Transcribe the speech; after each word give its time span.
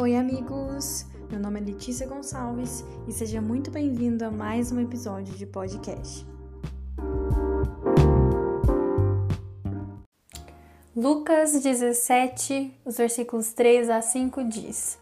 Oi, 0.00 0.16
amigos! 0.16 1.04
Meu 1.30 1.38
nome 1.38 1.60
é 1.60 1.62
Letícia 1.62 2.06
Gonçalves 2.06 2.82
e 3.06 3.12
seja 3.12 3.38
muito 3.38 3.70
bem-vindo 3.70 4.24
a 4.24 4.30
mais 4.30 4.72
um 4.72 4.80
episódio 4.80 5.34
de 5.34 5.44
podcast. 5.44 6.26
Lucas 10.96 11.52
17, 11.62 12.72
os 12.82 12.96
versículos 12.96 13.52
3 13.52 13.90
a 13.90 14.00
5 14.00 14.42
diz: 14.44 14.98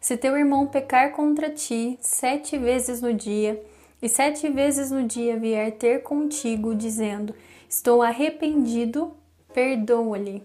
Se 0.00 0.16
teu 0.16 0.34
irmão 0.38 0.66
pecar 0.66 1.12
contra 1.12 1.50
ti 1.50 1.98
sete 2.00 2.56
vezes 2.56 3.02
no 3.02 3.12
dia, 3.12 3.62
e 4.00 4.08
sete 4.08 4.48
vezes 4.48 4.90
no 4.90 5.06
dia 5.06 5.38
vier 5.38 5.76
ter 5.76 6.02
contigo, 6.02 6.74
dizendo: 6.74 7.34
Estou 7.68 8.00
arrependido, 8.00 9.12
perdoa-lhe. 9.52 10.42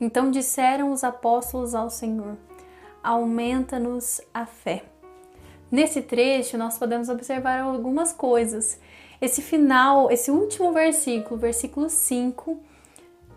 Então 0.00 0.30
disseram 0.30 0.92
os 0.92 1.02
apóstolos 1.02 1.74
ao 1.74 1.90
Senhor: 1.90 2.36
aumenta-nos 3.02 4.20
a 4.32 4.46
fé. 4.46 4.84
Nesse 5.70 6.02
trecho, 6.02 6.58
nós 6.58 6.78
podemos 6.78 7.08
observar 7.08 7.60
algumas 7.60 8.12
coisas. 8.12 8.78
Esse 9.20 9.40
final, 9.40 10.10
esse 10.10 10.30
último 10.30 10.72
versículo, 10.72 11.40
versículo 11.40 11.88
5, 11.88 12.60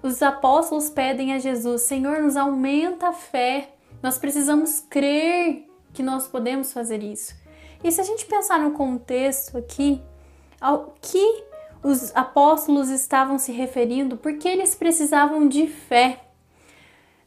os 0.04 0.22
apóstolos 0.22 0.90
pedem 0.90 1.34
a 1.34 1.40
Jesus: 1.40 1.84
Senhor, 1.84 2.22
nos 2.22 2.36
aumenta 2.36 3.08
a 3.08 3.14
fé. 3.14 3.70
Nós 4.04 4.18
precisamos 4.18 4.82
crer 4.90 5.66
que 5.94 6.04
nós 6.04 6.28
podemos 6.28 6.74
fazer 6.74 7.02
isso. 7.02 7.34
E 7.84 7.92
se 7.92 8.02
a 8.02 8.04
gente 8.04 8.26
pensar 8.26 8.60
no 8.60 8.72
contexto 8.72 9.58
aqui, 9.58 10.02
ao 10.60 10.94
que 11.02 11.44
os 11.84 12.16
apóstolos 12.16 12.90
estavam 12.90 13.38
se 13.38 13.52
referindo, 13.52 14.18
porque 14.18 14.48
eles 14.48 14.74
precisavam 14.74 15.48
de 15.48 15.68
fé. 15.68 16.20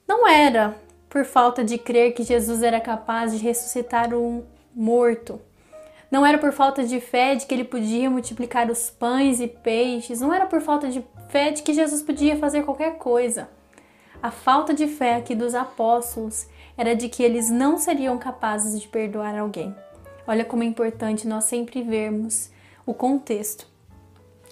Não 0.06 0.26
era 0.26 0.76
por 1.08 1.24
falta 1.24 1.64
de 1.64 1.78
crer 1.78 2.12
que 2.12 2.22
Jesus 2.22 2.62
era 2.62 2.80
capaz 2.80 3.32
de 3.32 3.38
ressuscitar 3.38 4.14
um 4.14 4.44
morto. 4.74 5.40
Não 6.10 6.24
era 6.24 6.38
por 6.38 6.52
falta 6.52 6.84
de 6.84 7.00
fé 7.00 7.34
de 7.34 7.46
que 7.46 7.54
ele 7.54 7.64
podia 7.64 8.08
multiplicar 8.08 8.70
os 8.70 8.90
pães 8.90 9.40
e 9.40 9.46
peixes. 9.46 10.20
Não 10.20 10.32
era 10.32 10.46
por 10.46 10.60
falta 10.60 10.88
de 10.88 11.04
fé 11.28 11.50
de 11.50 11.62
que 11.62 11.74
Jesus 11.74 12.02
podia 12.02 12.36
fazer 12.36 12.62
qualquer 12.62 12.96
coisa. 12.96 13.48
A 14.22 14.30
falta 14.30 14.72
de 14.74 14.86
fé 14.86 15.16
aqui 15.16 15.34
dos 15.34 15.54
apóstolos 15.54 16.46
era 16.76 16.94
de 16.96 17.08
que 17.08 17.22
eles 17.22 17.50
não 17.50 17.76
seriam 17.76 18.18
capazes 18.18 18.80
de 18.80 18.88
perdoar 18.88 19.38
alguém. 19.38 19.74
Olha 20.26 20.44
como 20.44 20.62
é 20.62 20.66
importante 20.66 21.28
nós 21.28 21.44
sempre 21.44 21.82
vermos 21.82 22.50
o 22.84 22.94
contexto. 22.94 23.66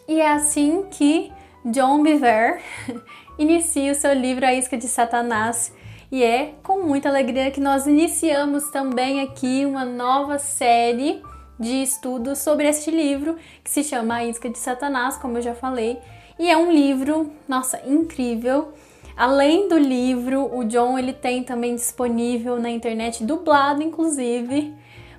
E 0.07 0.20
é 0.20 0.31
assim 0.31 0.85
que 0.91 1.33
John 1.65 2.03
Bever 2.03 2.63
inicia 3.39 3.93
o 3.93 3.95
seu 3.95 4.13
livro 4.13 4.47
A 4.47 4.55
Isca 4.55 4.77
de 4.77 4.87
Satanás, 4.87 5.73
e 6.11 6.23
é 6.23 6.55
com 6.62 6.83
muita 6.83 7.09
alegria 7.09 7.51
que 7.51 7.61
nós 7.61 7.87
iniciamos 7.87 8.71
também 8.71 9.21
aqui 9.21 9.65
uma 9.65 9.85
nova 9.85 10.39
série 10.39 11.23
de 11.59 11.83
estudos 11.83 12.39
sobre 12.39 12.69
este 12.69 12.91
livro 12.91 13.37
que 13.65 13.71
se 13.71 13.83
chama 13.83 14.17
A 14.17 14.25
Isca 14.25 14.48
de 14.48 14.59
Satanás, 14.59 15.17
como 15.17 15.39
eu 15.39 15.43
já 15.43 15.55
falei, 15.55 15.98
e 16.39 16.51
é 16.51 16.57
um 16.57 16.71
livro, 16.71 17.33
nossa, 17.48 17.81
incrível. 17.87 18.73
Além 19.17 19.69
do 19.69 19.79
livro, 19.79 20.55
o 20.55 20.65
John 20.65 20.98
ele 20.98 21.15
tem 21.15 21.43
também 21.43 21.75
disponível 21.75 22.61
na 22.61 22.69
internet 22.69 23.25
dublado, 23.25 23.83
inclusive, 23.83 24.75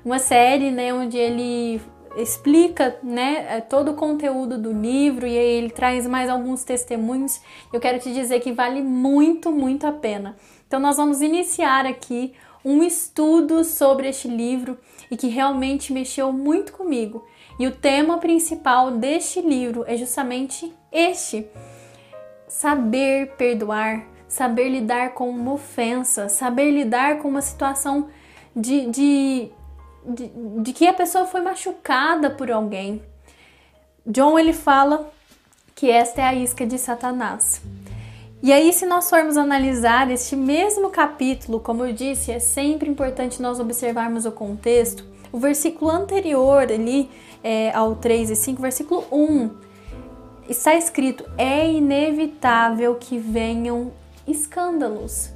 uma 0.06 0.20
série, 0.20 0.70
né, 0.70 0.94
onde 0.94 1.18
ele 1.18 1.82
explica, 2.16 2.98
né, 3.04 3.62
todo 3.62 3.92
o 3.92 3.94
conteúdo 3.96 4.58
do 4.58 4.72
livro 4.72 5.26
e 5.26 5.38
aí 5.38 5.50
ele 5.58 5.70
traz 5.70 6.08
mais 6.08 6.30
alguns 6.30 6.64
testemunhos. 6.64 7.42
Eu 7.74 7.80
quero 7.80 8.00
te 8.00 8.14
dizer 8.14 8.40
que 8.40 8.52
vale 8.52 8.82
muito, 8.82 9.52
muito 9.52 9.86
a 9.86 9.92
pena. 9.92 10.36
Então, 10.68 10.80
nós 10.80 10.98
vamos 10.98 11.22
iniciar 11.22 11.86
aqui 11.86 12.34
um 12.64 12.84
estudo 12.84 13.64
sobre 13.64 14.10
este 14.10 14.28
livro 14.28 14.78
e 15.10 15.16
que 15.16 15.28
realmente 15.28 15.94
mexeu 15.94 16.34
muito 16.34 16.74
comigo. 16.74 17.26
E 17.58 17.66
o 17.66 17.72
tema 17.72 18.18
principal 18.18 18.92
deste 18.92 19.40
livro 19.40 19.86
é 19.88 19.96
justamente 19.96 20.74
este: 20.92 21.48
saber 22.48 23.36
perdoar, 23.38 24.06
saber 24.28 24.68
lidar 24.68 25.14
com 25.14 25.30
uma 25.30 25.54
ofensa, 25.54 26.28
saber 26.28 26.72
lidar 26.72 27.20
com 27.20 27.30
uma 27.30 27.42
situação 27.42 28.10
de, 28.54 28.88
de, 28.88 29.52
de, 30.06 30.32
de 30.62 30.74
que 30.74 30.86
a 30.86 30.94
pessoa 30.94 31.26
foi 31.26 31.40
machucada 31.40 32.30
por 32.30 32.52
alguém. 32.52 33.02
John 34.06 34.38
ele 34.38 34.54
fala 34.54 35.10
que 35.74 35.90
esta 35.90 36.22
é 36.22 36.26
a 36.26 36.34
isca 36.34 36.66
de 36.66 36.78
Satanás. 36.78 37.62
E 38.42 38.54
aí, 38.54 38.72
se 38.72 38.86
nós 38.86 39.10
formos 39.10 39.36
analisar 39.36 40.12
este 40.12 40.36
mesmo 40.36 40.92
capítulo, 40.92 41.60
como 41.60 41.84
eu 41.84 41.92
disse, 41.92 42.32
é 42.32 42.38
sempre 42.38 42.88
importante 42.88 43.42
nós 43.42 43.60
observarmos 43.60 44.28
o 44.28 44.32
contexto. 44.32 45.04
O 45.32 45.40
versículo 45.40 45.90
anterior 45.90 46.62
ali 46.62 47.10
é, 47.44 47.72
ao 47.74 47.96
3 47.96 48.30
e 48.30 48.36
5, 48.36 48.62
versículo 48.62 49.04
1, 49.12 49.50
está 50.48 50.76
escrito: 50.76 51.26
É 51.36 51.68
inevitável 51.72 52.94
que 52.96 53.18
venham 53.18 53.92
escândalos. 54.28 55.32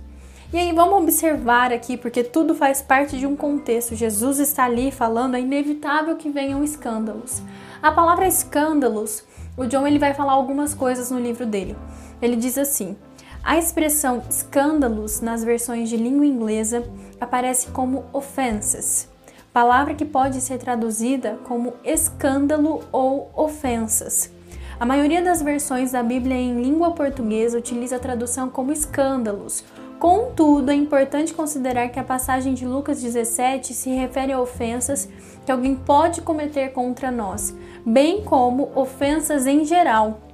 E 0.54 0.58
aí 0.60 0.72
vamos 0.72 1.02
observar 1.02 1.74
aqui, 1.74 1.98
porque 1.98 2.24
tudo 2.24 2.54
faz 2.54 2.84
parte 2.84 3.18
de 3.18 3.26
um 3.26 3.36
contexto. 3.36 3.96
Jesus 3.96 4.38
está 4.38 4.66
ali 4.66 4.92
falando, 4.92 5.36
é 5.36 5.40
inevitável 5.40 6.18
que 6.18 6.30
venham 6.30 6.64
escândalos. 6.64 7.42
A 7.82 7.92
palavra 7.92 8.28
escândalos, 8.28 9.24
o 9.58 9.66
John 9.66 9.88
ele 9.88 9.98
vai 9.98 10.14
falar 10.14 10.34
algumas 10.34 10.74
coisas 10.74 11.10
no 11.10 11.20
livro 11.20 11.48
dele. 11.48 11.76
Ele 12.22 12.36
diz 12.36 12.58
assim: 12.58 12.96
a 13.44 13.58
expressão 13.58 14.22
escândalos 14.30 15.20
nas 15.20 15.44
versões 15.44 15.90
de 15.90 15.98
língua 15.98 16.26
inglesa 16.26 16.84
aparece 17.20 17.70
como 17.72 18.06
offenses, 18.14 19.10
palavra 19.52 19.96
que 19.96 20.06
pode 20.06 20.40
ser 20.42 20.60
traduzida 20.60 21.40
como 21.46 21.74
escândalo 21.84 22.84
ou 22.92 23.32
ofensas. 23.36 24.32
A 24.80 24.86
maioria 24.86 25.22
das 25.22 25.42
versões 25.42 25.92
da 25.92 26.02
Bíblia 26.04 26.36
em 26.36 26.62
língua 26.62 26.92
portuguesa 26.92 27.58
utiliza 27.58 27.96
a 27.96 28.00
tradução 28.00 28.50
como 28.50 28.72
escândalos. 28.72 29.64
Contudo, 30.00 30.72
é 30.72 30.74
importante 30.74 31.34
considerar 31.34 31.90
que 31.90 32.00
a 32.00 32.04
passagem 32.04 32.56
de 32.56 32.66
Lucas 32.66 33.02
17 33.02 33.74
se 33.74 33.92
refere 33.92 34.34
a 34.34 34.42
ofensas 34.42 35.08
que 35.46 35.52
alguém 35.52 35.76
pode 35.76 36.22
cometer 36.22 36.70
contra 36.74 37.12
nós, 37.12 37.56
bem 37.86 38.24
como 38.24 38.72
ofensas 38.76 39.46
em 39.46 39.64
geral, 39.66 40.31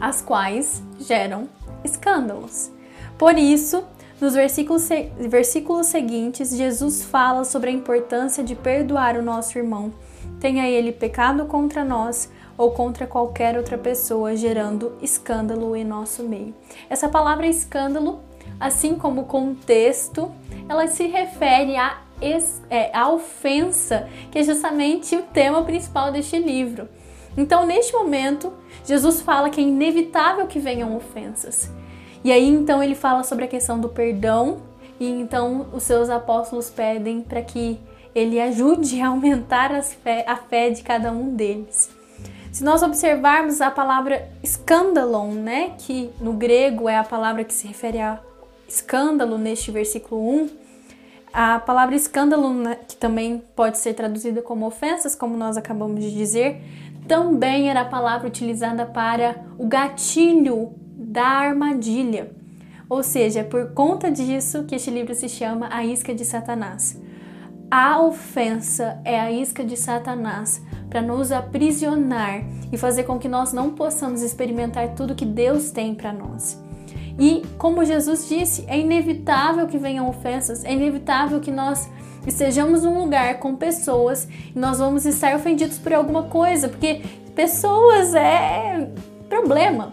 as 0.00 0.20
quais 0.20 0.82
geram 0.98 1.48
escândalos. 1.84 2.70
Por 3.18 3.38
isso, 3.38 3.84
nos 4.20 4.34
versículos, 4.34 4.88
versículos 5.18 5.86
seguintes, 5.86 6.54
Jesus 6.54 7.02
fala 7.02 7.44
sobre 7.44 7.70
a 7.70 7.72
importância 7.72 8.44
de 8.44 8.54
perdoar 8.54 9.16
o 9.16 9.22
nosso 9.22 9.56
irmão, 9.56 9.92
tenha 10.38 10.68
ele 10.68 10.92
pecado 10.92 11.46
contra 11.46 11.84
nós 11.84 12.30
ou 12.56 12.72
contra 12.72 13.06
qualquer 13.06 13.56
outra 13.56 13.78
pessoa, 13.78 14.36
gerando 14.36 14.92
escândalo 15.00 15.74
em 15.74 15.84
nosso 15.84 16.22
meio. 16.22 16.54
Essa 16.90 17.08
palavra 17.08 17.46
escândalo, 17.46 18.20
assim 18.58 18.94
como 18.94 19.24
contexto, 19.24 20.30
ela 20.68 20.86
se 20.86 21.06
refere 21.06 21.76
à, 21.76 22.02
é, 22.68 22.94
à 22.94 23.08
ofensa, 23.08 24.06
que 24.30 24.38
é 24.38 24.42
justamente 24.42 25.16
o 25.16 25.22
tema 25.22 25.62
principal 25.62 26.12
deste 26.12 26.38
livro. 26.38 26.86
Então, 27.40 27.64
neste 27.64 27.94
momento, 27.94 28.52
Jesus 28.84 29.22
fala 29.22 29.48
que 29.48 29.62
é 29.62 29.64
inevitável 29.64 30.46
que 30.46 30.58
venham 30.58 30.94
ofensas. 30.94 31.70
E 32.22 32.30
aí, 32.30 32.46
então, 32.46 32.82
ele 32.82 32.94
fala 32.94 33.24
sobre 33.24 33.46
a 33.46 33.48
questão 33.48 33.80
do 33.80 33.88
perdão, 33.88 34.58
e 35.00 35.08
então 35.08 35.66
os 35.72 35.84
seus 35.84 36.10
apóstolos 36.10 36.68
pedem 36.68 37.22
para 37.22 37.40
que 37.40 37.80
ele 38.14 38.38
ajude 38.38 39.00
a 39.00 39.08
aumentar 39.08 39.70
fé, 39.82 40.22
a 40.28 40.36
fé 40.36 40.68
de 40.68 40.82
cada 40.82 41.10
um 41.10 41.34
deles. 41.34 41.88
Se 42.52 42.62
nós 42.62 42.82
observarmos 42.82 43.62
a 43.62 43.70
palavra 43.70 44.28
escândalon, 44.42 45.30
né, 45.32 45.72
que 45.78 46.10
no 46.20 46.34
grego 46.34 46.90
é 46.90 46.98
a 46.98 47.04
palavra 47.04 47.42
que 47.42 47.54
se 47.54 47.66
refere 47.66 48.00
a 48.00 48.20
escândalo 48.68 49.38
neste 49.38 49.70
versículo 49.70 50.28
1, 50.28 50.50
a 51.32 51.60
palavra 51.60 51.94
escândalo, 51.94 52.52
né, 52.52 52.76
que 52.86 52.96
também 52.96 53.42
pode 53.54 53.78
ser 53.78 53.94
traduzida 53.94 54.42
como 54.42 54.66
ofensas, 54.66 55.14
como 55.14 55.36
nós 55.36 55.56
acabamos 55.56 56.00
de 56.00 56.12
dizer, 56.12 56.60
também 57.06 57.68
era 57.68 57.82
a 57.82 57.84
palavra 57.84 58.28
utilizada 58.28 58.86
para 58.86 59.44
o 59.58 59.66
gatilho 59.66 60.72
da 60.96 61.24
armadilha. 61.24 62.30
Ou 62.88 63.02
seja, 63.02 63.40
é 63.40 63.44
por 63.44 63.72
conta 63.72 64.10
disso 64.10 64.64
que 64.64 64.74
este 64.74 64.90
livro 64.90 65.14
se 65.14 65.28
chama 65.28 65.68
A 65.70 65.84
Isca 65.84 66.14
de 66.14 66.24
Satanás. 66.24 67.00
A 67.70 68.02
ofensa 68.02 69.00
é 69.04 69.20
a 69.20 69.30
isca 69.30 69.64
de 69.64 69.76
Satanás 69.76 70.60
para 70.88 71.00
nos 71.00 71.30
aprisionar 71.30 72.42
e 72.72 72.76
fazer 72.76 73.04
com 73.04 73.16
que 73.16 73.28
nós 73.28 73.52
não 73.52 73.70
possamos 73.70 74.22
experimentar 74.22 74.88
tudo 74.96 75.14
que 75.14 75.24
Deus 75.24 75.70
tem 75.70 75.94
para 75.94 76.12
nós. 76.12 76.60
E 77.16 77.42
como 77.58 77.84
Jesus 77.84 78.28
disse, 78.28 78.64
é 78.66 78.76
inevitável 78.76 79.68
que 79.68 79.78
venham 79.78 80.08
ofensas, 80.08 80.64
é 80.64 80.72
inevitável 80.72 81.38
que 81.38 81.52
nós 81.52 81.88
estejamos 82.26 82.82
num 82.82 82.98
lugar 82.98 83.38
com 83.38 83.54
pessoas 83.54 84.28
e 84.54 84.58
nós 84.58 84.78
vamos 84.78 85.06
estar 85.06 85.34
ofendidos 85.34 85.78
por 85.78 85.92
alguma 85.92 86.24
coisa, 86.24 86.68
porque 86.68 87.02
pessoas 87.34 88.14
é 88.14 88.88
problema. 89.28 89.90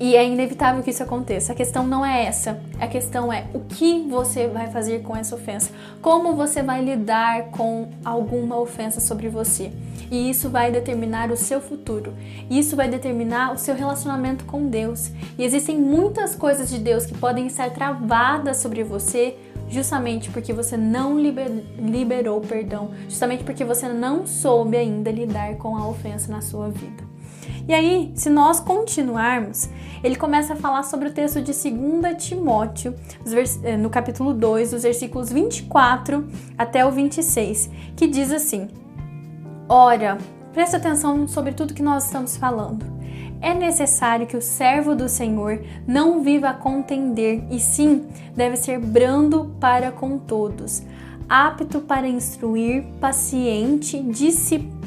E 0.00 0.14
é 0.14 0.24
inevitável 0.24 0.80
que 0.80 0.90
isso 0.90 1.02
aconteça. 1.02 1.52
A 1.52 1.56
questão 1.56 1.84
não 1.84 2.06
é 2.06 2.24
essa. 2.24 2.60
A 2.80 2.86
questão 2.86 3.32
é 3.32 3.46
o 3.52 3.58
que 3.60 4.06
você 4.08 4.46
vai 4.46 4.68
fazer 4.68 5.02
com 5.02 5.16
essa 5.16 5.34
ofensa. 5.34 5.72
Como 6.00 6.36
você 6.36 6.62
vai 6.62 6.84
lidar 6.84 7.46
com 7.46 7.88
alguma 8.04 8.60
ofensa 8.60 9.00
sobre 9.00 9.28
você. 9.28 9.72
E 10.08 10.30
isso 10.30 10.48
vai 10.48 10.70
determinar 10.70 11.32
o 11.32 11.36
seu 11.36 11.60
futuro. 11.60 12.14
Isso 12.48 12.76
vai 12.76 12.88
determinar 12.88 13.52
o 13.52 13.58
seu 13.58 13.74
relacionamento 13.74 14.44
com 14.44 14.68
Deus. 14.68 15.10
E 15.36 15.44
existem 15.44 15.76
muitas 15.76 16.36
coisas 16.36 16.70
de 16.70 16.78
Deus 16.78 17.04
que 17.04 17.18
podem 17.18 17.48
estar 17.48 17.70
travadas 17.70 18.58
sobre 18.58 18.84
você 18.84 19.36
justamente 19.68 20.30
porque 20.30 20.52
você 20.52 20.76
não 20.76 21.18
liber, 21.18 21.50
liberou 21.78 22.40
perdão, 22.40 22.90
justamente 23.08 23.44
porque 23.44 23.64
você 23.64 23.88
não 23.88 24.26
soube 24.26 24.76
ainda 24.76 25.10
lidar 25.10 25.56
com 25.56 25.76
a 25.76 25.88
ofensa 25.88 26.30
na 26.30 26.40
sua 26.40 26.68
vida. 26.68 27.08
E 27.66 27.74
aí, 27.74 28.12
se 28.14 28.30
nós 28.30 28.60
continuarmos, 28.60 29.68
ele 30.02 30.16
começa 30.16 30.54
a 30.54 30.56
falar 30.56 30.82
sobre 30.84 31.08
o 31.08 31.12
texto 31.12 31.42
de 31.42 31.52
2 31.52 32.16
Timóteo, 32.16 32.94
eh, 33.62 33.76
no 33.76 33.90
capítulo 33.90 34.32
2, 34.32 34.72
os 34.72 34.82
versículos 34.84 35.30
24 35.30 36.26
até 36.56 36.86
o 36.86 36.90
26, 36.90 37.70
que 37.94 38.06
diz 38.06 38.32
assim: 38.32 38.68
Ora, 39.68 40.16
preste 40.54 40.76
atenção 40.76 41.28
sobre 41.28 41.52
tudo 41.52 41.74
que 41.74 41.82
nós 41.82 42.06
estamos 42.06 42.38
falando. 42.38 42.86
É 43.40 43.54
necessário 43.54 44.26
que 44.26 44.36
o 44.36 44.42
servo 44.42 44.94
do 44.94 45.08
Senhor 45.08 45.62
não 45.86 46.22
viva 46.22 46.50
a 46.50 46.54
contender, 46.54 47.44
e 47.50 47.60
sim 47.60 48.06
deve 48.34 48.56
ser 48.56 48.80
brando 48.80 49.54
para 49.60 49.92
com 49.92 50.18
todos, 50.18 50.82
apto 51.28 51.80
para 51.80 52.08
instruir, 52.08 52.84
paciente, 53.00 54.04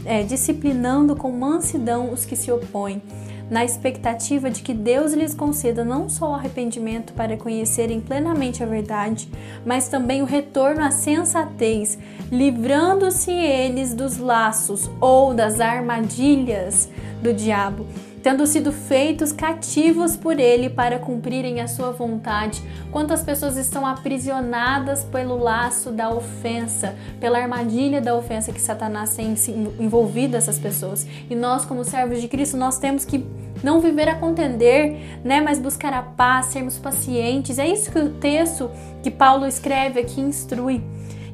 é, 0.06 0.24
disciplinando 0.24 1.16
com 1.16 1.32
mansidão 1.32 2.12
os 2.12 2.26
que 2.26 2.36
se 2.36 2.52
opõem, 2.52 3.02
na 3.50 3.64
expectativa 3.64 4.50
de 4.50 4.62
que 4.62 4.74
Deus 4.74 5.14
lhes 5.14 5.34
conceda 5.34 5.84
não 5.84 6.10
só 6.10 6.32
o 6.32 6.34
arrependimento 6.34 7.14
para 7.14 7.38
conhecerem 7.38 8.02
plenamente 8.02 8.64
a 8.64 8.66
verdade, 8.66 9.30
mas 9.66 9.88
também 9.88 10.22
o 10.22 10.26
retorno 10.26 10.84
à 10.84 10.92
sensatez, 10.92 11.98
livrando-se 12.30 13.32
eles 13.32 13.94
dos 13.94 14.18
laços 14.18 14.90
ou 15.00 15.34
das 15.34 15.60
armadilhas 15.60 16.90
do 17.22 17.34
diabo 17.34 17.86
tendo 18.22 18.46
sido 18.46 18.72
feitos 18.72 19.32
cativos 19.32 20.16
por 20.16 20.40
ele 20.40 20.70
para 20.70 21.00
cumprirem 21.00 21.60
a 21.60 21.68
sua 21.68 21.92
vontade. 21.92 22.62
Quantas 22.92 23.24
pessoas 23.24 23.58
estão 23.58 23.86
aprisionadas 23.86 25.04
pelo 25.04 25.38
laço 25.38 25.92
da 25.92 26.10
ofensa, 26.10 26.96
pela 27.20 27.40
armadilha 27.40 28.00
da 28.00 28.16
ofensa 28.16 28.52
que 28.52 28.62
Satanás 28.62 29.16
tem 29.16 29.34
envolvido 29.80 30.38
essas 30.38 30.60
pessoas. 30.60 31.08
E 31.30 31.36
nós, 31.36 31.66
como 31.66 31.84
servos 31.84 32.22
de 32.22 32.28
Cristo, 32.28 32.58
nós 32.58 32.78
temos 32.78 33.06
que 33.06 33.26
não 33.64 33.80
viver 33.80 34.08
a 34.10 34.16
contender, 34.16 35.20
né, 35.24 35.42
mas 35.42 35.60
buscar 35.60 35.94
a 35.94 36.02
paz, 36.02 36.48
sermos 36.48 36.78
pacientes. 36.78 37.60
É 37.60 37.68
isso 37.68 37.92
que 37.92 38.00
o 38.00 38.10
texto 38.10 38.70
que 39.04 39.12
Paulo 39.12 39.46
escreve 39.46 40.00
aqui 40.00 40.22
instrui. 40.22 40.84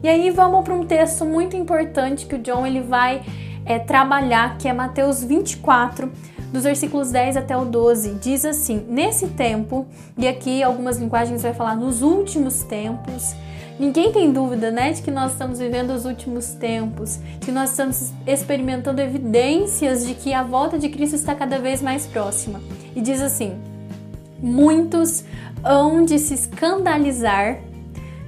E 0.03 0.07
aí 0.07 0.29
vamos 0.29 0.63
para 0.63 0.73
um 0.73 0.85
texto 0.85 1.25
muito 1.25 1.55
importante 1.55 2.25
que 2.25 2.35
o 2.35 2.39
John 2.39 2.65
ele 2.65 2.81
vai 2.81 3.23
é, 3.65 3.79
trabalhar, 3.79 4.57
que 4.57 4.67
é 4.67 4.73
Mateus 4.73 5.23
24, 5.23 6.11
dos 6.57 6.63
versículos 6.63 7.11
10 7.11 7.37
até 7.37 7.55
o 7.55 7.65
12, 7.65 8.15
diz 8.15 8.43
assim: 8.43 8.83
Nesse 8.89 9.27
tempo, 9.27 9.85
e 10.17 10.27
aqui 10.27 10.63
algumas 10.63 10.97
linguagens 10.97 11.43
vai 11.43 11.53
falar 11.53 11.75
nos 11.75 12.01
últimos 12.01 12.63
tempos, 12.63 13.35
Ninguém 13.79 14.11
tem 14.11 14.33
dúvida, 14.33 14.71
né, 14.71 14.91
de 14.91 15.03
que 15.03 15.11
nós 15.11 15.33
estamos 15.33 15.59
vivendo 15.59 15.91
os 15.91 16.03
últimos 16.03 16.47
tempos, 16.55 17.19
que 17.39 17.51
nós 17.51 17.69
estamos 17.69 18.11
experimentando 18.25 18.99
evidências 18.99 20.03
de 20.03 20.15
que 20.15 20.33
a 20.33 20.41
volta 20.41 20.79
de 20.79 20.89
Cristo 20.89 21.15
está 21.15 21.35
cada 21.35 21.59
vez 21.59 21.79
mais 21.79 22.07
próxima. 22.07 22.59
E 22.95 23.01
diz 23.01 23.21
assim: 23.21 23.53
Muitos 24.39 25.23
hão 25.63 26.03
de 26.03 26.17
se 26.17 26.33
escandalizar, 26.33 27.59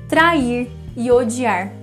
trair 0.08 0.70
e 0.96 1.10
odiar 1.10 1.74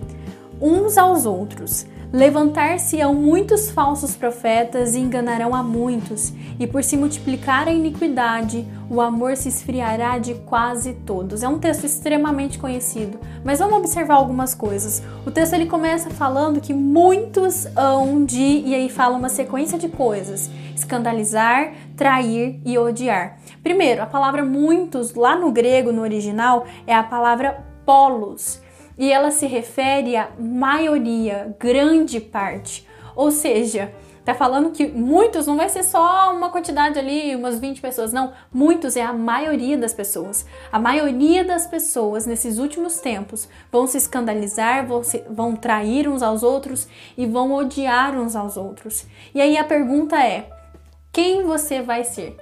uns 0.61 0.97
aos 0.97 1.27
outros 1.27 1.87
Levantar-se-ão 2.17 3.13
muitos 3.13 3.71
falsos 3.71 4.17
profetas 4.17 4.95
e 4.95 4.99
enganarão 4.99 5.55
a 5.55 5.63
muitos, 5.63 6.33
e 6.59 6.67
por 6.67 6.83
se 6.83 6.97
multiplicar 6.97 7.69
a 7.69 7.71
iniquidade, 7.71 8.67
o 8.89 9.03
amor 9.03 9.37
se 9.37 9.51
esfriará 9.51 10.17
de 10.17 10.33
quase 10.33 10.95
todos. 10.95 11.43
É 11.43 11.49
um 11.49 11.59
texto 11.59 11.85
extremamente 11.85 12.59
conhecido, 12.59 13.21
mas 13.45 13.59
vamos 13.59 13.77
observar 13.77 14.15
algumas 14.15 14.55
coisas. 14.55 15.03
O 15.27 15.31
texto 15.31 15.53
ele 15.53 15.67
começa 15.67 16.09
falando 16.09 16.59
que 16.59 16.73
muitos 16.73 17.67
hão 17.77 18.25
de, 18.25 18.63
e 18.65 18.75
aí 18.75 18.89
fala 18.89 19.15
uma 19.15 19.29
sequência 19.29 19.79
de 19.79 19.91
coisas: 19.91 20.51
escandalizar, 20.75 21.75
trair 21.99 22.59
e 22.65 22.79
odiar. 22.79 23.37
Primeiro, 23.63 24.03
a 24.03 24.07
palavra 24.07 24.43
muitos, 24.43 25.15
lá 25.15 25.37
no 25.37 25.53
grego, 25.53 25.93
no 25.93 26.01
original, 26.01 26.65
é 26.87 26.95
a 26.95 27.03
palavra 27.03 27.63
polos 27.85 28.65
e 28.99 29.13
ela 29.13 29.31
se 29.31 29.47
refere 29.47 30.17
à 30.17 30.31
maioria, 30.39 31.55
grande 31.59 32.21
parte. 32.21 32.87
Ou 33.15 33.31
seja, 33.31 33.93
tá 34.25 34.35
falando 34.35 34.71
que 34.71 34.87
muitos 34.87 35.47
não 35.47 35.57
vai 35.57 35.69
ser 35.69 35.83
só 35.83 36.35
uma 36.35 36.51
quantidade 36.51 36.99
ali, 36.99 37.35
umas 37.37 37.59
20 37.59 37.81
pessoas, 37.81 38.13
não. 38.13 38.33
Muitos 38.53 38.97
é 38.97 39.03
a 39.03 39.13
maioria 39.13 39.79
das 39.79 39.95
pessoas. 39.95 40.47
A 40.73 40.79
maioria 40.79 41.45
das 41.45 41.67
pessoas 41.67 42.27
nesses 42.27 42.59
últimos 42.59 42.99
tempos 42.99 43.49
vão 43.71 43.87
se 43.87 43.97
escandalizar, 43.97 44.87
vão, 44.87 45.03
se, 45.03 45.23
vão 45.31 45.55
trair 45.55 46.09
uns 46.09 46.23
aos 46.23 46.43
outros 46.43 46.89
e 47.17 47.27
vão 47.27 47.53
odiar 47.53 48.19
uns 48.19 48.35
aos 48.35 48.57
outros. 48.57 49.07
E 49.35 49.41
aí 49.41 49.57
a 49.57 49.65
pergunta 49.65 50.17
é: 50.23 50.51
quem 51.13 51.45
você 51.45 51.81
vai 51.81 52.05
ser? 52.05 52.37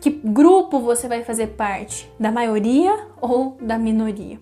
Que 0.00 0.10
grupo 0.10 0.78
você 0.78 1.08
vai 1.08 1.24
fazer 1.24 1.48
parte? 1.48 2.08
Da 2.20 2.30
maioria 2.30 3.08
ou 3.20 3.56
da 3.60 3.76
minoria? 3.76 4.38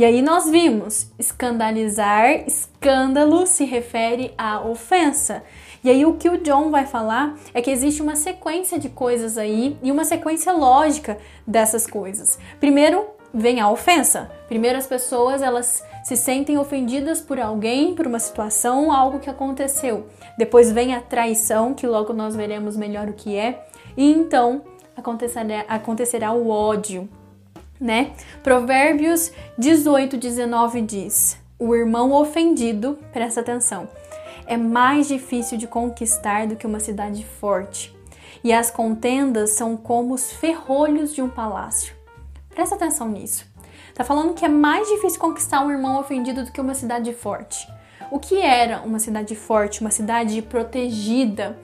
E 0.00 0.04
aí 0.06 0.22
nós 0.22 0.48
vimos, 0.48 1.12
escandalizar, 1.18 2.30
escândalo 2.46 3.46
se 3.46 3.66
refere 3.66 4.32
à 4.38 4.58
ofensa. 4.58 5.42
E 5.84 5.90
aí 5.90 6.06
o 6.06 6.14
que 6.14 6.30
o 6.30 6.38
John 6.38 6.70
vai 6.70 6.86
falar 6.86 7.36
é 7.52 7.60
que 7.60 7.70
existe 7.70 8.00
uma 8.00 8.16
sequência 8.16 8.78
de 8.78 8.88
coisas 8.88 9.36
aí 9.36 9.76
e 9.82 9.92
uma 9.92 10.06
sequência 10.06 10.54
lógica 10.54 11.18
dessas 11.46 11.86
coisas. 11.86 12.38
Primeiro 12.58 13.08
vem 13.34 13.60
a 13.60 13.70
ofensa. 13.70 14.30
Primeiro 14.48 14.78
as 14.78 14.86
pessoas 14.86 15.42
elas 15.42 15.84
se 16.02 16.16
sentem 16.16 16.56
ofendidas 16.56 17.20
por 17.20 17.38
alguém, 17.38 17.94
por 17.94 18.06
uma 18.06 18.18
situação, 18.18 18.90
algo 18.90 19.18
que 19.18 19.28
aconteceu. 19.28 20.06
Depois 20.38 20.72
vem 20.72 20.94
a 20.94 21.02
traição, 21.02 21.74
que 21.74 21.86
logo 21.86 22.14
nós 22.14 22.34
veremos 22.34 22.74
melhor 22.74 23.10
o 23.10 23.12
que 23.12 23.36
é. 23.36 23.66
E 23.98 24.10
então 24.10 24.62
acontecerá, 24.96 25.66
acontecerá 25.68 26.32
o 26.32 26.48
ódio, 26.48 27.06
né? 27.80 28.12
Provérbios 28.42 29.32
18, 29.56 30.16
19 30.16 30.82
diz: 30.82 31.38
O 31.58 31.74
irmão 31.74 32.12
ofendido, 32.12 32.98
presta 33.12 33.40
atenção, 33.40 33.88
é 34.46 34.56
mais 34.56 35.08
difícil 35.08 35.56
de 35.56 35.66
conquistar 35.66 36.46
do 36.46 36.56
que 36.56 36.66
uma 36.66 36.80
cidade 36.80 37.24
forte, 37.24 37.96
e 38.44 38.52
as 38.52 38.70
contendas 38.70 39.50
são 39.50 39.76
como 39.76 40.14
os 40.14 40.30
ferrolhos 40.32 41.14
de 41.14 41.22
um 41.22 41.28
palácio. 41.28 41.94
Presta 42.50 42.74
atenção 42.74 43.08
nisso. 43.08 43.48
Tá 43.94 44.04
falando 44.04 44.34
que 44.34 44.44
é 44.44 44.48
mais 44.48 44.88
difícil 44.88 45.20
conquistar 45.20 45.60
um 45.60 45.70
irmão 45.70 45.98
ofendido 46.00 46.44
do 46.44 46.52
que 46.52 46.60
uma 46.60 46.74
cidade 46.74 47.12
forte. 47.12 47.66
O 48.10 48.18
que 48.18 48.40
era 48.40 48.80
uma 48.80 48.98
cidade 48.98 49.36
forte, 49.36 49.80
uma 49.80 49.90
cidade 49.90 50.42
protegida? 50.42 51.56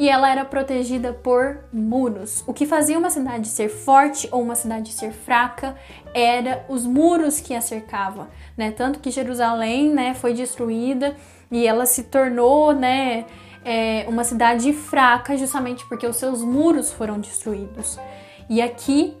E 0.00 0.08
ela 0.08 0.30
era 0.30 0.46
protegida 0.46 1.12
por 1.12 1.58
muros. 1.70 2.42
O 2.46 2.54
que 2.54 2.64
fazia 2.64 2.98
uma 2.98 3.10
cidade 3.10 3.48
ser 3.48 3.68
forte 3.68 4.26
ou 4.32 4.40
uma 4.40 4.54
cidade 4.54 4.90
ser 4.92 5.12
fraca 5.12 5.76
era 6.14 6.64
os 6.70 6.86
muros 6.86 7.38
que 7.38 7.54
a 7.54 7.60
cercavam, 7.60 8.26
né? 8.56 8.70
Tanto 8.70 8.98
que 8.98 9.10
Jerusalém, 9.10 9.90
né, 9.90 10.14
foi 10.14 10.32
destruída 10.32 11.14
e 11.50 11.66
ela 11.66 11.84
se 11.84 12.04
tornou, 12.04 12.72
né, 12.74 13.26
é, 13.62 14.06
uma 14.08 14.24
cidade 14.24 14.72
fraca 14.72 15.36
justamente 15.36 15.86
porque 15.86 16.06
os 16.06 16.16
seus 16.16 16.42
muros 16.42 16.90
foram 16.90 17.20
destruídos. 17.20 18.00
E 18.48 18.62
aqui 18.62 19.18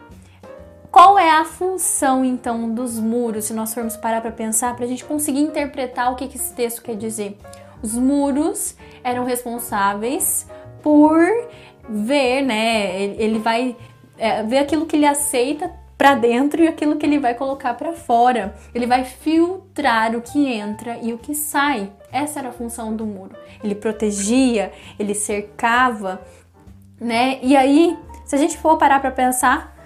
qual 0.90 1.18
é 1.18 1.30
a 1.30 1.44
função 1.44 2.24
então 2.24 2.72
dos 2.72 2.98
muros, 2.98 3.44
se 3.44 3.52
nós 3.52 3.74
formos 3.74 3.98
parar 3.98 4.22
para 4.22 4.32
pensar, 4.32 4.74
para 4.74 4.86
a 4.86 4.88
gente 4.88 5.04
conseguir 5.04 5.40
interpretar 5.40 6.10
o 6.10 6.16
que, 6.16 6.26
que 6.26 6.38
esse 6.38 6.54
texto 6.54 6.80
quer 6.80 6.96
dizer? 6.96 7.36
Os 7.82 7.94
muros 7.94 8.74
eram 9.04 9.24
responsáveis 9.24 10.48
por 10.82 11.20
ver, 11.88 12.42
né? 12.42 13.02
Ele 13.02 13.38
vai 13.38 13.76
é, 14.18 14.42
ver 14.42 14.58
aquilo 14.58 14.86
que 14.86 14.96
ele 14.96 15.06
aceita 15.06 15.70
para 15.96 16.14
dentro 16.14 16.62
e 16.62 16.68
aquilo 16.68 16.96
que 16.96 17.04
ele 17.04 17.18
vai 17.18 17.34
colocar 17.34 17.74
para 17.74 17.92
fora. 17.92 18.54
Ele 18.74 18.86
vai 18.86 19.04
filtrar 19.04 20.16
o 20.16 20.22
que 20.22 20.46
entra 20.46 20.98
e 21.02 21.12
o 21.12 21.18
que 21.18 21.34
sai. 21.34 21.92
Essa 22.10 22.38
era 22.38 22.48
a 22.48 22.52
função 22.52 22.96
do 22.96 23.04
muro. 23.04 23.36
Ele 23.62 23.74
protegia, 23.74 24.72
ele 24.98 25.14
cercava, 25.14 26.20
né? 26.98 27.38
E 27.42 27.56
aí, 27.56 27.98
se 28.24 28.34
a 28.34 28.38
gente 28.38 28.56
for 28.56 28.78
parar 28.78 29.00
para 29.00 29.10
pensar, 29.10 29.76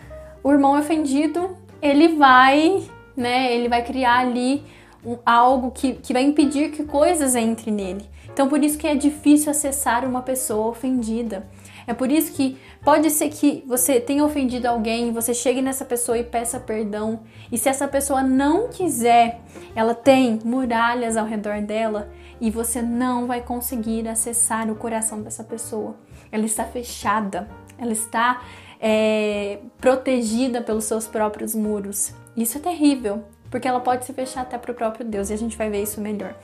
o 0.43 0.53
irmão 0.53 0.79
ofendido, 0.79 1.57
ele 1.83 2.09
vai, 2.09 2.83
né? 3.17 3.53
Ele 3.53 3.69
vai 3.69 3.83
criar 3.83 4.19
ali 4.19 4.63
um, 5.05 5.19
algo 5.27 5.71
que, 5.71 5.95
que 5.95 6.13
vai 6.13 6.23
impedir 6.23 6.71
que 6.71 6.85
coisas 6.85 7.35
entrem 7.35 7.75
nele. 7.75 8.14
Então 8.35 8.49
por 8.49 8.65
isso 8.65 8.77
que 8.77 8.87
é 8.87 8.97
difícil 8.97 9.49
acessar 9.49 10.05
uma 10.05 10.21
pessoa 10.21 10.67
ofendida. 10.67 11.47
É 11.87 11.95
por 11.95 12.11
isso 12.11 12.33
que 12.33 12.59
pode 12.83 13.09
ser 13.11 13.29
que 13.29 13.63
você 13.65 14.01
tenha 14.01 14.25
ofendido 14.25 14.67
alguém, 14.67 15.13
você 15.13 15.33
chegue 15.33 15.63
nessa 15.63 15.85
pessoa 15.85 16.19
e 16.19 16.25
peça 16.25 16.59
perdão. 16.59 17.21
E 17.53 17.57
se 17.57 17.69
essa 17.69 17.87
pessoa 17.87 18.25
não 18.25 18.69
quiser, 18.69 19.41
ela 19.77 19.95
tem 19.95 20.41
muralhas 20.45 21.17
ao 21.17 21.25
redor 21.25 21.61
dela 21.63 22.11
e 22.41 22.51
você 22.51 22.83
não 22.83 23.29
vai 23.29 23.41
conseguir 23.41 24.09
acessar 24.09 24.69
o 24.69 24.75
coração 24.75 25.23
dessa 25.23 25.45
pessoa. 25.45 25.95
Ela 26.33 26.45
está 26.45 26.65
fechada, 26.65 27.49
ela 27.79 27.93
está 27.93 28.43
é, 28.81 29.61
protegida 29.79 30.61
pelos 30.61 30.85
seus 30.85 31.07
próprios 31.07 31.55
muros. 31.55 32.13
Isso 32.37 32.59
é 32.59 32.61
terrível, 32.61 33.23
porque 33.49 33.69
ela 33.69 33.79
pode 33.79 34.05
se 34.05 34.13
fechar 34.13 34.41
até 34.41 34.59
para 34.59 34.73
o 34.73 34.75
próprio 34.75 35.07
Deus, 35.07 35.31
e 35.31 35.35
a 35.35 35.39
gente 35.39 35.57
vai 35.57 35.71
ver 35.71 35.85
isso 35.85 36.01
melhor. 36.01 36.35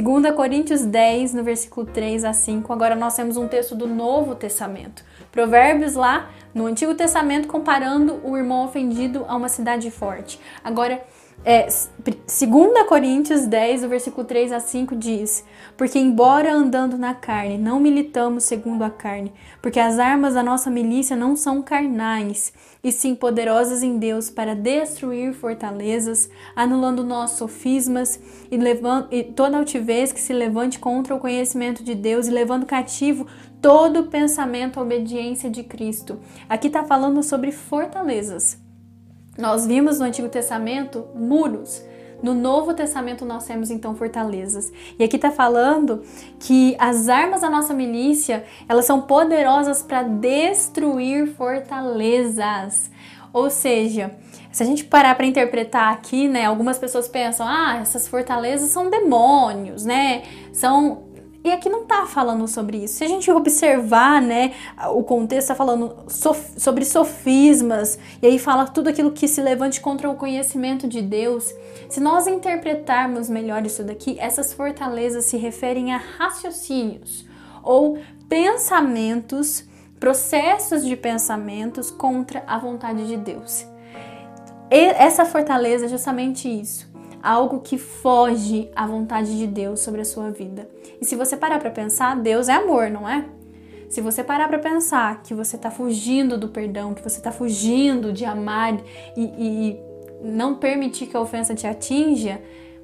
2 0.00 0.34
Coríntios 0.34 0.86
10, 0.86 1.34
no 1.34 1.44
versículo 1.44 1.86
3 1.86 2.24
a 2.24 2.32
5, 2.32 2.72
agora 2.72 2.96
nós 2.96 3.14
temos 3.14 3.36
um 3.36 3.46
texto 3.46 3.74
do 3.74 3.86
Novo 3.86 4.34
Testamento. 4.34 5.04
Provérbios 5.30 5.94
lá 5.94 6.30
no 6.54 6.64
Antigo 6.64 6.94
Testamento 6.94 7.46
comparando 7.46 8.18
o 8.24 8.36
irmão 8.36 8.64
ofendido 8.64 9.26
a 9.28 9.36
uma 9.36 9.50
cidade 9.50 9.90
forte. 9.90 10.40
Agora, 10.64 11.02
é, 11.44 11.66
2 11.66 12.86
Coríntios 12.88 13.46
10, 13.46 13.84
o 13.84 13.88
versículo 13.88 14.24
3 14.24 14.52
a 14.52 14.60
5 14.60 14.94
diz: 14.94 15.44
Porque, 15.76 15.98
embora 15.98 16.54
andando 16.54 16.96
na 16.96 17.14
carne, 17.14 17.58
não 17.58 17.80
militamos 17.80 18.44
segundo 18.44 18.82
a 18.82 18.90
carne, 18.90 19.32
porque 19.60 19.80
as 19.80 19.98
armas 19.98 20.34
da 20.34 20.42
nossa 20.42 20.70
milícia 20.70 21.16
não 21.16 21.34
são 21.34 21.60
carnais, 21.60 22.52
e 22.82 22.92
sim 22.92 23.16
poderosas 23.16 23.82
em 23.82 23.98
Deus 23.98 24.30
para 24.30 24.54
destruir 24.54 25.32
fortalezas, 25.32 26.30
anulando 26.54 27.02
nossos 27.02 27.38
sofismas 27.38 28.20
e, 28.48 28.56
levando, 28.56 29.08
e 29.10 29.24
toda 29.24 29.56
altivez 29.56 30.12
que 30.12 30.20
se 30.20 30.32
levante 30.32 30.78
contra 30.78 31.14
o 31.14 31.18
conhecimento 31.18 31.82
de 31.82 31.96
Deus, 31.96 32.28
e 32.28 32.30
levando 32.30 32.66
cativo 32.66 33.26
todo 33.60 34.04
pensamento 34.04 34.78
à 34.78 34.82
obediência 34.82 35.50
de 35.50 35.64
Cristo. 35.64 36.20
Aqui 36.48 36.68
está 36.68 36.84
falando 36.84 37.20
sobre 37.20 37.50
fortalezas. 37.50 38.61
Nós 39.38 39.66
vimos 39.66 39.98
no 39.98 40.04
Antigo 40.04 40.28
Testamento 40.28 41.06
muros. 41.14 41.82
No 42.22 42.34
Novo 42.34 42.72
Testamento 42.72 43.24
nós 43.24 43.44
temos 43.46 43.70
então 43.70 43.96
fortalezas. 43.96 44.72
E 44.98 45.02
aqui 45.02 45.16
está 45.16 45.30
falando 45.30 46.02
que 46.38 46.76
as 46.78 47.08
armas 47.08 47.40
da 47.40 47.50
nossa 47.50 47.74
milícia, 47.74 48.44
elas 48.68 48.84
são 48.84 49.02
poderosas 49.02 49.82
para 49.82 50.02
destruir 50.04 51.34
fortalezas. 51.34 52.90
Ou 53.32 53.50
seja, 53.50 54.14
se 54.52 54.62
a 54.62 54.66
gente 54.66 54.84
parar 54.84 55.14
para 55.14 55.26
interpretar 55.26 55.92
aqui, 55.92 56.28
né, 56.28 56.44
algumas 56.44 56.78
pessoas 56.78 57.08
pensam: 57.08 57.46
"Ah, 57.48 57.78
essas 57.80 58.06
fortalezas 58.06 58.70
são 58.70 58.90
demônios, 58.90 59.84
né? 59.84 60.22
São 60.52 61.11
e 61.44 61.50
aqui 61.50 61.68
não 61.68 61.82
está 61.82 62.06
falando 62.06 62.46
sobre 62.46 62.84
isso. 62.84 62.94
Se 62.94 63.04
a 63.04 63.08
gente 63.08 63.30
observar, 63.30 64.22
né, 64.22 64.52
o 64.92 65.02
contexto 65.02 65.42
está 65.42 65.54
falando 65.54 66.04
sof 66.08 66.60
sobre 66.60 66.84
sofismas, 66.84 67.98
e 68.20 68.26
aí 68.26 68.38
fala 68.38 68.66
tudo 68.66 68.88
aquilo 68.88 69.10
que 69.10 69.26
se 69.26 69.40
levante 69.40 69.80
contra 69.80 70.08
o 70.08 70.14
conhecimento 70.14 70.86
de 70.86 71.02
Deus. 71.02 71.52
Se 71.88 72.00
nós 72.00 72.28
interpretarmos 72.28 73.28
melhor 73.28 73.66
isso 73.66 73.82
daqui, 73.82 74.16
essas 74.20 74.52
fortalezas 74.52 75.24
se 75.24 75.36
referem 75.36 75.92
a 75.92 75.96
raciocínios 75.96 77.26
ou 77.62 77.98
pensamentos, 78.28 79.64
processos 79.98 80.84
de 80.84 80.96
pensamentos 80.96 81.90
contra 81.90 82.44
a 82.46 82.58
vontade 82.58 83.06
de 83.06 83.16
Deus. 83.16 83.66
E 84.70 84.76
essa 84.76 85.24
fortaleza 85.24 85.86
é 85.86 85.88
justamente 85.88 86.48
isso 86.48 86.91
algo 87.22 87.60
que 87.60 87.78
foge 87.78 88.70
à 88.74 88.86
vontade 88.86 89.36
de 89.38 89.46
Deus 89.46 89.80
sobre 89.80 90.00
a 90.00 90.04
sua 90.04 90.30
vida. 90.30 90.68
E 91.00 91.04
se 91.04 91.14
você 91.14 91.36
parar 91.36 91.58
para 91.58 91.70
pensar, 91.70 92.16
Deus 92.16 92.48
é 92.48 92.54
amor, 92.54 92.90
não 92.90 93.08
é? 93.08 93.24
Se 93.88 94.00
você 94.00 94.24
parar 94.24 94.48
para 94.48 94.58
pensar 94.58 95.22
que 95.22 95.34
você 95.34 95.56
está 95.56 95.70
fugindo 95.70 96.38
do 96.38 96.48
perdão, 96.48 96.94
que 96.94 97.02
você 97.02 97.18
está 97.18 97.30
fugindo 97.30 98.12
de 98.12 98.24
amar 98.24 98.80
e, 99.16 99.22
e, 99.22 99.80
não 100.24 100.54
permitir 100.54 101.06
que 101.06 101.16
a 101.16 101.20
ofensa 101.20 101.54
te 101.54 101.66
atinja, 101.66 102.40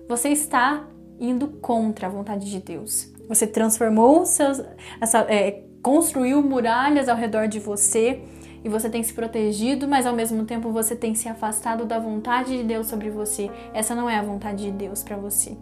você 0.07 0.29
está 0.29 0.87
indo 1.19 1.49
contra 1.49 2.07
a 2.07 2.11
vontade 2.11 2.51
de 2.51 2.61
Deus. 2.61 3.11
Você 3.27 3.47
transformou 3.47 4.27
seus, 4.27 4.63
essa, 5.01 5.21
é, 5.31 5.63
construiu 5.83 6.43
muralhas 6.43 7.09
ao 7.09 7.17
redor 7.17 7.49
de 7.49 7.59
você 7.59 8.21
e 8.65 8.69
você 8.69 8.89
tem 8.89 9.03
se 9.03 9.13
protegido, 9.13 9.87
mas 9.87 10.07
ao 10.07 10.15
mesmo 10.15 10.45
tempo 10.45 10.71
você 10.71 10.95
tem 10.97 11.15
se 11.15 11.29
afastado 11.29 11.85
da 11.85 11.99
vontade 11.99 12.57
de 12.57 12.65
Deus 12.65 12.87
sobre 12.87 13.11
você. 13.11 13.51
Essa 13.73 13.95
não 13.95 14.09
é 14.09 14.17
a 14.17 14.23
vontade 14.23 14.65
de 14.65 14.71
Deus 14.71 15.03
para 15.03 15.17
você. 15.17 15.57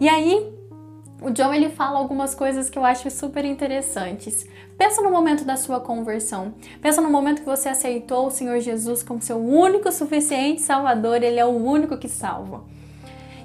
E 0.00 0.08
aí, 0.08 0.52
o 1.20 1.30
John 1.30 1.52
ele 1.52 1.68
fala 1.68 1.98
algumas 1.98 2.34
coisas 2.34 2.70
que 2.70 2.78
eu 2.78 2.84
acho 2.84 3.10
super 3.10 3.44
interessantes. 3.44 4.46
Pensa 4.76 5.02
no 5.02 5.10
momento 5.10 5.44
da 5.44 5.56
sua 5.56 5.80
conversão. 5.80 6.54
Pensa 6.80 7.00
no 7.00 7.10
momento 7.10 7.40
que 7.40 7.46
você 7.46 7.68
aceitou 7.68 8.28
o 8.28 8.30
Senhor 8.30 8.60
Jesus 8.60 9.02
como 9.02 9.20
seu 9.20 9.38
único 9.38 9.90
suficiente 9.90 10.62
Salvador, 10.62 11.22
ele 11.22 11.40
é 11.40 11.44
o 11.44 11.48
único 11.48 11.98
que 11.98 12.08
salva. 12.08 12.62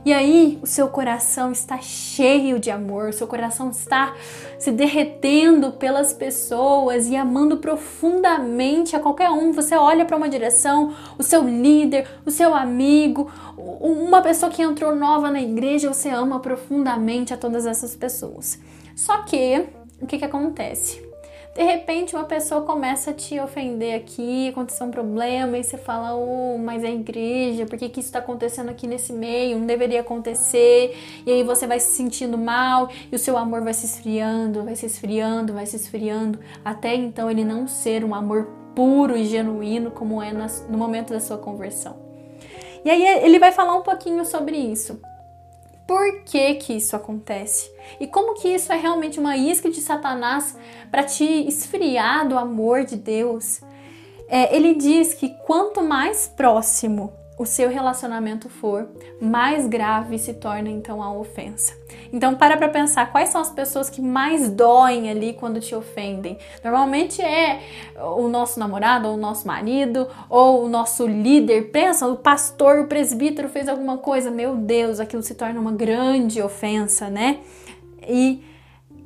E 0.05 0.11
aí 0.11 0.59
o 0.61 0.67
seu 0.67 0.89
coração 0.89 1.51
está 1.51 1.79
cheio 1.79 2.59
de 2.59 2.69
amor, 2.69 3.09
o 3.09 3.13
seu 3.13 3.25
coração 3.25 3.69
está 3.69 4.13
se 4.59 4.69
derretendo 4.69 5.71
pelas 5.71 6.11
pessoas 6.11 7.07
e 7.07 7.15
amando 7.15 7.57
profundamente 7.57 8.95
a 8.95 8.99
qualquer 8.99 9.29
um. 9.29 9.53
Você 9.53 9.75
olha 9.75 10.03
para 10.03 10.17
uma 10.17 10.27
direção, 10.27 10.93
o 11.17 11.23
seu 11.23 11.43
líder, 11.43 12.07
o 12.25 12.31
seu 12.31 12.53
amigo, 12.53 13.31
uma 13.57 14.21
pessoa 14.21 14.51
que 14.51 14.61
entrou 14.61 14.93
nova 14.93 15.31
na 15.31 15.41
igreja, 15.41 15.93
você 15.93 16.09
ama 16.09 16.39
profundamente 16.39 17.33
a 17.33 17.37
todas 17.37 17.65
essas 17.65 17.95
pessoas. 17.95 18.59
Só 18.95 19.21
que 19.23 19.65
o 20.01 20.05
que, 20.05 20.17
que 20.17 20.25
acontece? 20.25 21.12
De 21.55 21.61
repente, 21.61 22.15
uma 22.15 22.23
pessoa 22.23 22.61
começa 22.61 23.11
a 23.11 23.13
te 23.13 23.39
ofender 23.39 23.95
aqui, 23.95 24.49
aconteceu 24.49 24.87
um 24.87 24.91
problema, 24.91 25.55
e 25.55 25.63
você 25.63 25.77
fala, 25.77 26.15
oh, 26.15 26.57
mas 26.57 26.83
é 26.83 26.91
igreja, 26.91 27.67
por 27.67 27.77
que, 27.77 27.89
que 27.89 27.99
isso 27.99 28.09
está 28.09 28.17
acontecendo 28.17 28.69
aqui 28.69 28.87
nesse 28.87 29.13
meio? 29.13 29.59
Não 29.59 29.67
deveria 29.67 30.01
acontecer. 30.01 30.97
E 31.23 31.31
aí 31.31 31.43
você 31.43 31.67
vai 31.67 31.79
se 31.79 31.91
sentindo 31.95 32.39
mal 32.39 32.89
e 33.11 33.15
o 33.15 33.19
seu 33.19 33.37
amor 33.37 33.61
vai 33.61 33.73
se 33.73 33.85
esfriando, 33.85 34.63
vai 34.63 34.75
se 34.75 34.87
esfriando, 34.87 35.53
vai 35.53 35.67
se 35.67 35.75
esfriando, 35.75 36.39
até 36.65 36.95
então 36.95 37.29
ele 37.29 37.45
não 37.45 37.67
ser 37.67 38.03
um 38.03 38.15
amor 38.15 38.47
puro 38.75 39.15
e 39.15 39.25
genuíno 39.25 39.91
como 39.91 40.23
é 40.23 40.33
no 40.33 40.77
momento 40.77 41.13
da 41.13 41.19
sua 41.19 41.37
conversão. 41.37 41.95
E 42.83 42.89
aí 42.89 43.05
ele 43.23 43.37
vai 43.37 43.51
falar 43.51 43.75
um 43.75 43.83
pouquinho 43.83 44.25
sobre 44.25 44.57
isso 44.57 44.99
por 45.87 46.23
que, 46.23 46.55
que 46.55 46.73
isso 46.73 46.95
acontece 46.95 47.71
e 47.99 48.07
como 48.07 48.35
que 48.35 48.47
isso 48.47 48.71
é 48.71 48.75
realmente 48.75 49.19
uma 49.19 49.35
isca 49.35 49.69
de 49.69 49.81
Satanás 49.81 50.57
para 50.89 51.03
te 51.03 51.25
esfriar 51.47 52.27
do 52.27 52.37
amor 52.37 52.85
de 52.85 52.95
Deus. 52.95 53.61
É, 54.27 54.55
ele 54.55 54.75
diz 54.75 55.13
que 55.13 55.29
quanto 55.45 55.81
mais 55.81 56.27
próximo 56.27 57.13
o 57.37 57.45
seu 57.45 57.69
relacionamento 57.69 58.47
for, 58.47 58.87
mais 59.19 59.65
grave 59.67 60.19
se 60.19 60.33
torna 60.35 60.69
então 60.69 61.01
a 61.01 61.11
ofensa. 61.11 61.73
Então 62.11 62.35
para 62.35 62.57
para 62.57 62.69
pensar 62.69 63.11
quais 63.11 63.29
são 63.29 63.41
as 63.41 63.49
pessoas 63.49 63.89
que 63.89 64.01
mais 64.01 64.49
doem 64.49 65.09
ali 65.09 65.33
quando 65.33 65.59
te 65.59 65.73
ofendem. 65.73 66.37
Normalmente 66.63 67.21
é 67.21 67.59
o 68.15 68.27
nosso 68.27 68.59
namorado, 68.59 69.07
ou 69.07 69.15
o 69.15 69.17
nosso 69.17 69.47
marido, 69.47 70.07
ou 70.29 70.65
o 70.65 70.69
nosso 70.69 71.07
líder. 71.07 71.71
Pensa, 71.71 72.07
o 72.07 72.17
pastor, 72.17 72.79
o 72.79 72.87
presbítero 72.87 73.49
fez 73.49 73.67
alguma 73.67 73.97
coisa, 73.97 74.29
meu 74.29 74.55
Deus, 74.55 74.99
aquilo 74.99 75.23
se 75.23 75.33
torna 75.33 75.59
uma 75.59 75.71
grande 75.71 76.41
ofensa, 76.41 77.09
né? 77.09 77.39
E 78.07 78.43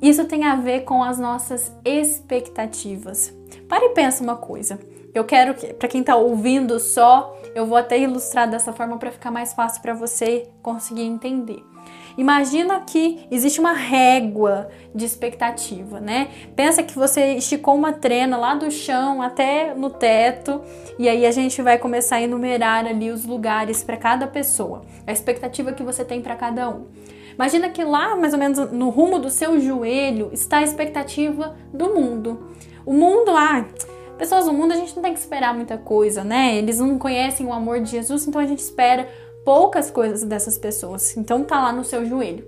isso 0.02 0.24
tem 0.26 0.44
a 0.44 0.54
ver 0.54 0.80
com 0.80 1.02
as 1.02 1.18
nossas 1.18 1.72
expectativas. 1.84 3.34
Pare 3.68 3.86
e 3.86 3.90
pensa 3.90 4.22
uma 4.22 4.36
coisa. 4.36 4.78
Eu 5.18 5.24
quero 5.24 5.52
que, 5.52 5.74
para 5.74 5.88
quem 5.88 6.00
está 6.00 6.14
ouvindo 6.14 6.78
só, 6.78 7.36
eu 7.52 7.66
vou 7.66 7.76
até 7.76 7.98
ilustrar 7.98 8.48
dessa 8.48 8.72
forma 8.72 8.98
para 8.98 9.10
ficar 9.10 9.32
mais 9.32 9.52
fácil 9.52 9.82
para 9.82 9.92
você 9.92 10.48
conseguir 10.62 11.02
entender. 11.02 11.60
Imagina 12.16 12.78
que 12.82 13.26
existe 13.28 13.58
uma 13.58 13.72
régua 13.72 14.68
de 14.94 15.04
expectativa, 15.04 15.98
né? 15.98 16.28
Pensa 16.54 16.84
que 16.84 16.94
você 16.94 17.34
esticou 17.34 17.74
uma 17.74 17.92
trena 17.92 18.36
lá 18.36 18.54
do 18.54 18.70
chão 18.70 19.20
até 19.20 19.74
no 19.74 19.90
teto 19.90 20.62
e 21.00 21.08
aí 21.08 21.26
a 21.26 21.32
gente 21.32 21.60
vai 21.62 21.78
começar 21.78 22.16
a 22.16 22.22
enumerar 22.22 22.86
ali 22.86 23.10
os 23.10 23.24
lugares 23.24 23.82
para 23.82 23.96
cada 23.96 24.28
pessoa, 24.28 24.82
a 25.04 25.10
expectativa 25.10 25.72
que 25.72 25.82
você 25.82 26.04
tem 26.04 26.22
para 26.22 26.36
cada 26.36 26.68
um. 26.68 26.86
Imagina 27.34 27.68
que 27.70 27.82
lá, 27.82 28.14
mais 28.14 28.32
ou 28.32 28.38
menos 28.38 28.70
no 28.70 28.88
rumo 28.88 29.18
do 29.18 29.30
seu 29.30 29.60
joelho, 29.60 30.30
está 30.32 30.58
a 30.58 30.62
expectativa 30.62 31.56
do 31.72 31.92
mundo. 31.92 32.54
O 32.86 32.92
mundo, 32.92 33.32
ah, 33.32 33.64
pessoas 34.18 34.44
do 34.44 34.52
mundo 34.52 34.72
a 34.72 34.76
gente 34.76 34.94
não 34.94 35.02
tem 35.02 35.14
que 35.14 35.20
esperar 35.20 35.54
muita 35.54 35.78
coisa, 35.78 36.24
né? 36.24 36.56
Eles 36.56 36.80
não 36.80 36.98
conhecem 36.98 37.46
o 37.46 37.52
amor 37.52 37.80
de 37.80 37.90
Jesus, 37.90 38.26
então 38.26 38.40
a 38.40 38.46
gente 38.46 38.58
espera 38.58 39.08
poucas 39.44 39.90
coisas 39.90 40.24
dessas 40.24 40.58
pessoas. 40.58 41.16
Então 41.16 41.44
tá 41.44 41.62
lá 41.62 41.72
no 41.72 41.84
seu 41.84 42.04
joelho. 42.04 42.44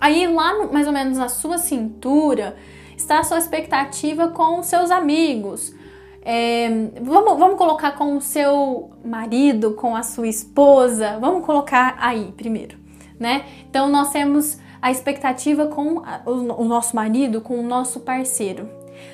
Aí 0.00 0.26
lá 0.26 0.54
no, 0.54 0.72
mais 0.72 0.86
ou 0.86 0.92
menos 0.92 1.18
na 1.18 1.28
sua 1.28 1.58
cintura 1.58 2.56
está 2.96 3.20
a 3.20 3.24
sua 3.24 3.38
expectativa 3.38 4.28
com 4.28 4.58
os 4.58 4.66
seus 4.66 4.90
amigos. 4.90 5.74
É, 6.22 6.68
vamos, 7.00 7.38
vamos 7.38 7.56
colocar 7.56 7.92
com 7.92 8.16
o 8.16 8.20
seu 8.20 8.90
marido, 9.04 9.74
com 9.74 9.94
a 9.94 10.02
sua 10.02 10.26
esposa. 10.26 11.18
Vamos 11.20 11.44
colocar 11.44 11.96
aí 12.00 12.32
primeiro, 12.36 12.76
né? 13.20 13.44
Então 13.68 13.88
nós 13.88 14.10
temos 14.10 14.58
a 14.82 14.90
expectativa 14.90 15.66
com 15.66 16.02
o, 16.24 16.62
o 16.62 16.64
nosso 16.64 16.96
marido, 16.96 17.40
com 17.40 17.58
o 17.58 17.62
nosso 17.62 18.00
parceiro. 18.00 18.68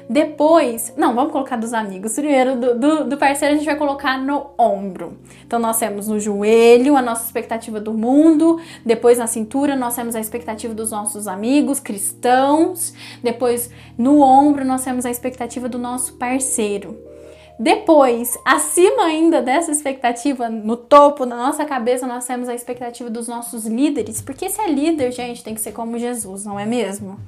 Depois, 0.09 0.93
não, 0.97 1.15
vamos 1.15 1.33
colocar 1.33 1.57
dos 1.57 1.73
amigos. 1.73 2.15
Primeiro, 2.15 2.57
do, 2.57 2.79
do, 2.79 3.05
do, 3.05 3.17
parceiro, 3.17 3.55
a 3.55 3.57
gente 3.57 3.67
vai 3.67 3.77
colocar 3.77 4.19
no 4.19 4.51
ombro. 4.59 5.19
Então, 5.47 5.59
nós 5.59 5.79
temos 5.79 6.09
no 6.09 6.19
joelho 6.19 6.97
a 6.97 7.03
nossa 7.03 7.25
expectativa 7.25 7.81
do 7.81 7.93
mundo. 7.93 8.61
Depois, 8.85 9.19
na 9.19 9.27
cintura, 9.27 9.77
nós 9.77 9.95
temos 9.95 10.15
a 10.15 10.21
expectativa 10.21 10.75
dos 10.75 10.91
nossos 10.91 11.27
amigos 11.27 11.81
cristãos. 11.81 12.95
Depois, 13.23 13.71
no 13.97 14.21
ombro, 14.21 14.65
nós 14.65 14.85
temos 14.85 15.07
a 15.07 15.11
expectativa 15.11 15.69
do 15.69 15.79
nosso 15.79 16.15
parceiro. 16.15 17.13
Depois, 17.59 18.37
acima 18.45 19.05
ainda 19.05 19.41
dessa 19.41 19.71
expectativa, 19.71 20.49
no 20.49 20.77
topo 20.77 21.25
da 21.25 21.37
nossa 21.37 21.65
cabeça, 21.65 22.07
nós 22.07 22.27
temos 22.27 22.49
a 22.49 22.55
expectativa 22.55 23.09
dos 23.09 23.29
nossos 23.29 23.67
líderes. 23.67 24.21
Porque 24.21 24.49
se 24.49 24.61
é 24.61 24.69
líder, 24.69 25.13
gente, 25.13 25.45
tem 25.45 25.55
que 25.55 25.61
ser 25.61 25.73
como 25.73 25.99
Jesus, 25.99 26.45
não 26.45 26.59
é 26.59 26.67
mesmo? 26.67 27.21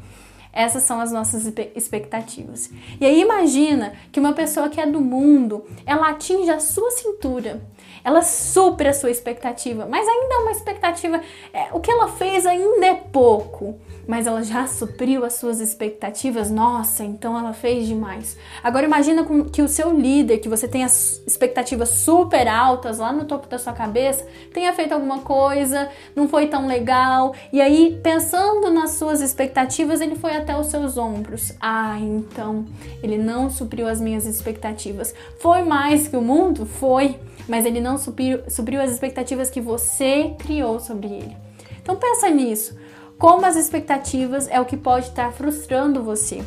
Essas 0.54 0.84
são 0.84 1.00
as 1.00 1.10
nossas 1.10 1.52
expectativas. 1.74 2.70
E 3.00 3.04
aí 3.04 3.20
imagina 3.20 3.92
que 4.12 4.20
uma 4.20 4.32
pessoa 4.32 4.68
que 4.68 4.80
é 4.80 4.86
do 4.86 5.00
mundo, 5.00 5.64
ela 5.84 6.10
atinge 6.10 6.48
a 6.48 6.60
sua 6.60 6.92
cintura, 6.92 7.60
ela 8.04 8.22
supera 8.22 8.90
a 8.90 8.94
sua 8.94 9.10
expectativa, 9.10 9.86
mas 9.86 10.06
ainda 10.06 10.34
é 10.34 10.38
uma 10.38 10.52
expectativa, 10.52 11.20
é, 11.52 11.68
o 11.72 11.80
que 11.80 11.90
ela 11.90 12.08
fez 12.08 12.46
ainda 12.46 12.86
é 12.86 12.94
pouco 12.94 13.80
mas 14.06 14.26
ela 14.26 14.42
já 14.42 14.66
supriu 14.66 15.24
as 15.24 15.34
suas 15.34 15.60
expectativas. 15.60 16.50
Nossa, 16.50 17.04
então 17.04 17.38
ela 17.38 17.52
fez 17.52 17.86
demais. 17.86 18.36
Agora 18.62 18.86
imagina 18.86 19.24
que 19.50 19.62
o 19.62 19.68
seu 19.68 19.92
líder, 19.92 20.38
que 20.38 20.48
você 20.48 20.68
tem 20.68 20.84
as 20.84 21.22
expectativas 21.26 21.88
super 21.88 22.46
altas 22.48 22.98
lá 22.98 23.12
no 23.12 23.24
topo 23.24 23.48
da 23.48 23.58
sua 23.58 23.72
cabeça, 23.72 24.26
tenha 24.52 24.72
feito 24.72 24.92
alguma 24.92 25.20
coisa, 25.20 25.88
não 26.14 26.28
foi 26.28 26.46
tão 26.46 26.66
legal, 26.66 27.34
e 27.52 27.60
aí 27.60 27.98
pensando 28.02 28.70
nas 28.70 28.92
suas 28.92 29.20
expectativas, 29.20 30.00
ele 30.00 30.16
foi 30.16 30.36
até 30.36 30.56
os 30.56 30.66
seus 30.68 30.96
ombros. 30.96 31.52
Ah, 31.60 31.98
então 31.98 32.66
ele 33.02 33.18
não 33.18 33.50
supriu 33.50 33.88
as 33.88 34.00
minhas 34.00 34.26
expectativas. 34.26 35.14
Foi 35.38 35.62
mais 35.62 36.08
que 36.08 36.16
o 36.16 36.22
mundo? 36.22 36.66
Foi, 36.66 37.18
mas 37.48 37.66
ele 37.66 37.80
não 37.80 37.98
supriu, 37.98 38.40
supriu 38.48 38.80
as 38.80 38.90
expectativas 38.90 39.50
que 39.50 39.60
você 39.60 40.34
criou 40.38 40.80
sobre 40.80 41.08
ele. 41.08 41.36
Então 41.82 41.96
pensa 41.96 42.30
nisso 42.30 42.76
como 43.18 43.46
as 43.46 43.56
expectativas 43.56 44.48
é 44.48 44.60
o 44.60 44.64
que 44.64 44.76
pode 44.76 45.08
estar 45.08 45.32
frustrando 45.32 46.02
você. 46.02 46.44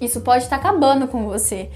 Isso 0.00 0.20
pode 0.20 0.44
estar 0.44 0.56
acabando 0.56 1.08
com 1.08 1.24
você, 1.24 1.70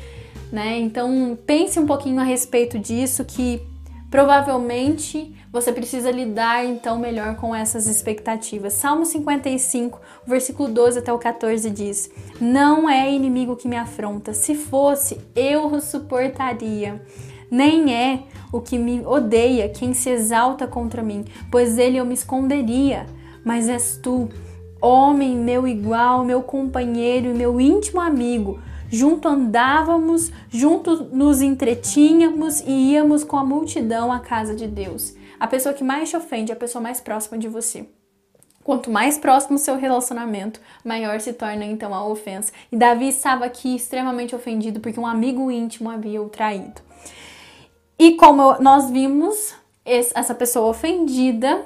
né? 0.52 0.78
Então 0.78 1.38
pense 1.46 1.78
um 1.78 1.86
pouquinho 1.86 2.20
a 2.20 2.24
respeito 2.24 2.78
disso 2.78 3.24
que 3.24 3.62
provavelmente 4.10 5.34
você 5.52 5.72
precisa 5.72 6.10
lidar 6.10 6.64
então 6.66 6.98
melhor 6.98 7.36
com 7.36 7.54
essas 7.54 7.86
expectativas. 7.86 8.74
Salmo 8.74 9.06
55, 9.06 10.00
versículo 10.26 10.68
12 10.68 10.98
até 10.98 11.12
o 11.12 11.18
14 11.18 11.70
diz: 11.70 12.10
Não 12.40 12.88
é 12.90 13.10
inimigo 13.10 13.56
que 13.56 13.68
me 13.68 13.76
afronta, 13.76 14.34
se 14.34 14.54
fosse, 14.54 15.20
eu 15.34 15.66
o 15.66 15.80
suportaria. 15.80 17.00
Nem 17.50 17.94
é 17.94 18.24
o 18.52 18.60
que 18.60 18.78
me 18.78 19.04
odeia 19.04 19.68
quem 19.68 19.92
se 19.94 20.10
exalta 20.10 20.66
contra 20.66 21.02
mim, 21.02 21.24
pois 21.50 21.78
ele 21.78 21.96
eu 21.96 22.04
me 22.04 22.14
esconderia 22.14 23.06
mas 23.44 23.68
és 23.68 23.98
tu, 24.02 24.28
homem 24.80 25.36
meu 25.36 25.66
igual, 25.66 26.24
meu 26.24 26.42
companheiro 26.42 27.30
e 27.30 27.34
meu 27.34 27.60
íntimo 27.60 28.00
amigo. 28.00 28.60
Junto 28.88 29.28
andávamos, 29.28 30.32
junto 30.48 31.04
nos 31.14 31.40
entretínhamos 31.40 32.60
e 32.60 32.92
íamos 32.92 33.22
com 33.22 33.36
a 33.36 33.44
multidão 33.44 34.10
à 34.12 34.18
casa 34.18 34.54
de 34.54 34.66
Deus. 34.66 35.14
A 35.38 35.46
pessoa 35.46 35.74
que 35.74 35.84
mais 35.84 36.10
te 36.10 36.16
ofende 36.16 36.50
é 36.50 36.54
a 36.54 36.58
pessoa 36.58 36.82
mais 36.82 37.00
próxima 37.00 37.38
de 37.38 37.48
você. 37.48 37.88
Quanto 38.64 38.90
mais 38.90 39.16
próximo 39.16 39.56
o 39.56 39.58
seu 39.58 39.76
relacionamento, 39.76 40.60
maior 40.84 41.20
se 41.20 41.32
torna 41.32 41.64
então 41.64 41.94
a 41.94 42.04
ofensa. 42.04 42.52
E 42.70 42.76
Davi 42.76 43.08
estava 43.08 43.44
aqui 43.44 43.74
extremamente 43.74 44.34
ofendido 44.34 44.80
porque 44.80 45.00
um 45.00 45.06
amigo 45.06 45.50
íntimo 45.50 45.88
havia 45.88 46.20
o 46.20 46.28
traído. 46.28 46.82
E 48.00 48.16
como 48.16 48.54
nós 48.60 48.90
vimos, 48.90 49.54
essa 49.84 50.34
pessoa 50.34 50.70
ofendida 50.70 51.64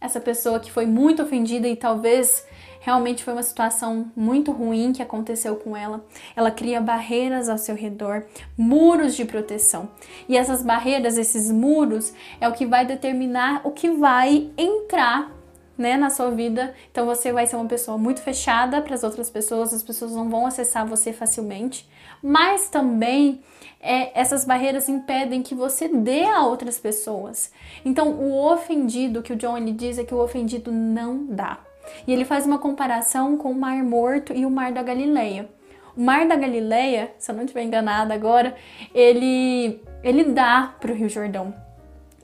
essa 0.00 0.20
pessoa 0.20 0.60
que 0.60 0.70
foi 0.70 0.86
muito 0.86 1.22
ofendida 1.22 1.66
e 1.68 1.76
talvez 1.76 2.44
realmente 2.80 3.24
foi 3.24 3.32
uma 3.32 3.42
situação 3.42 4.10
muito 4.14 4.52
ruim 4.52 4.92
que 4.92 5.02
aconteceu 5.02 5.56
com 5.56 5.76
ela. 5.76 6.04
Ela 6.36 6.50
cria 6.50 6.80
barreiras 6.80 7.48
ao 7.48 7.58
seu 7.58 7.74
redor, 7.74 8.24
muros 8.56 9.16
de 9.16 9.24
proteção. 9.24 9.88
E 10.28 10.36
essas 10.36 10.62
barreiras, 10.62 11.18
esses 11.18 11.50
muros, 11.50 12.12
é 12.40 12.48
o 12.48 12.52
que 12.52 12.64
vai 12.64 12.86
determinar 12.86 13.62
o 13.64 13.72
que 13.72 13.90
vai 13.90 14.50
entrar 14.56 15.35
né, 15.76 15.96
na 15.96 16.10
sua 16.10 16.30
vida. 16.30 16.74
Então 16.90 17.06
você 17.06 17.32
vai 17.32 17.46
ser 17.46 17.56
uma 17.56 17.66
pessoa 17.66 17.98
muito 17.98 18.20
fechada 18.20 18.80
para 18.80 18.94
as 18.94 19.04
outras 19.04 19.28
pessoas, 19.28 19.74
as 19.74 19.82
pessoas 19.82 20.12
não 20.12 20.28
vão 20.28 20.46
acessar 20.46 20.86
você 20.86 21.12
facilmente, 21.12 21.88
mas 22.22 22.68
também 22.68 23.40
é, 23.80 24.18
essas 24.18 24.44
barreiras 24.44 24.88
impedem 24.88 25.42
que 25.42 25.54
você 25.54 25.88
dê 25.88 26.24
a 26.24 26.42
outras 26.42 26.78
pessoas. 26.78 27.50
Então 27.84 28.10
o 28.10 28.52
ofendido, 28.52 29.22
que 29.22 29.32
o 29.32 29.36
John 29.36 29.56
ele 29.56 29.72
diz 29.72 29.98
é 29.98 30.04
que 30.04 30.14
o 30.14 30.22
ofendido 30.22 30.72
não 30.72 31.26
dá. 31.26 31.58
E 32.06 32.12
ele 32.12 32.24
faz 32.24 32.46
uma 32.46 32.58
comparação 32.58 33.36
com 33.36 33.52
o 33.52 33.54
Mar 33.54 33.82
Morto 33.84 34.32
e 34.32 34.44
o 34.44 34.50
Mar 34.50 34.72
da 34.72 34.82
Galileia. 34.82 35.48
O 35.96 36.00
Mar 36.00 36.26
da 36.26 36.36
Galileia, 36.36 37.12
se 37.18 37.30
eu 37.30 37.34
não 37.36 37.44
estiver 37.44 37.62
enganada 37.62 38.12
agora, 38.12 38.54
ele 38.94 39.80
ele 40.02 40.24
dá 40.24 40.74
para 40.80 40.92
o 40.92 40.94
Rio 40.94 41.08
Jordão. 41.08 41.54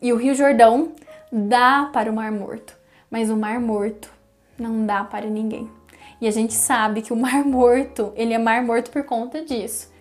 E 0.01 0.13
o 0.13 0.17
Rio 0.17 0.35
Jordão 0.35 0.93
dá 1.31 1.89
para 1.93 2.11
o 2.11 2.15
Mar 2.15 2.31
Morto 2.33 2.82
mas 3.13 3.29
o 3.29 3.37
Mar 3.37 3.61
Morto 3.61 4.11
não 4.59 4.87
dá 4.87 5.05
para 5.05 5.27
ninguém. 5.27 5.71
E 6.19 6.27
a 6.27 6.31
gente 6.31 6.55
sabe 6.55 7.03
que 7.03 7.13
o 7.13 7.17
Mar 7.17 7.45
Morto, 7.47 8.13
ele 8.17 8.33
é 8.33 8.39
Mar 8.39 8.65
Morto 8.65 8.91
por 8.91 9.05
conta 9.05 9.45
disso. 9.45 9.93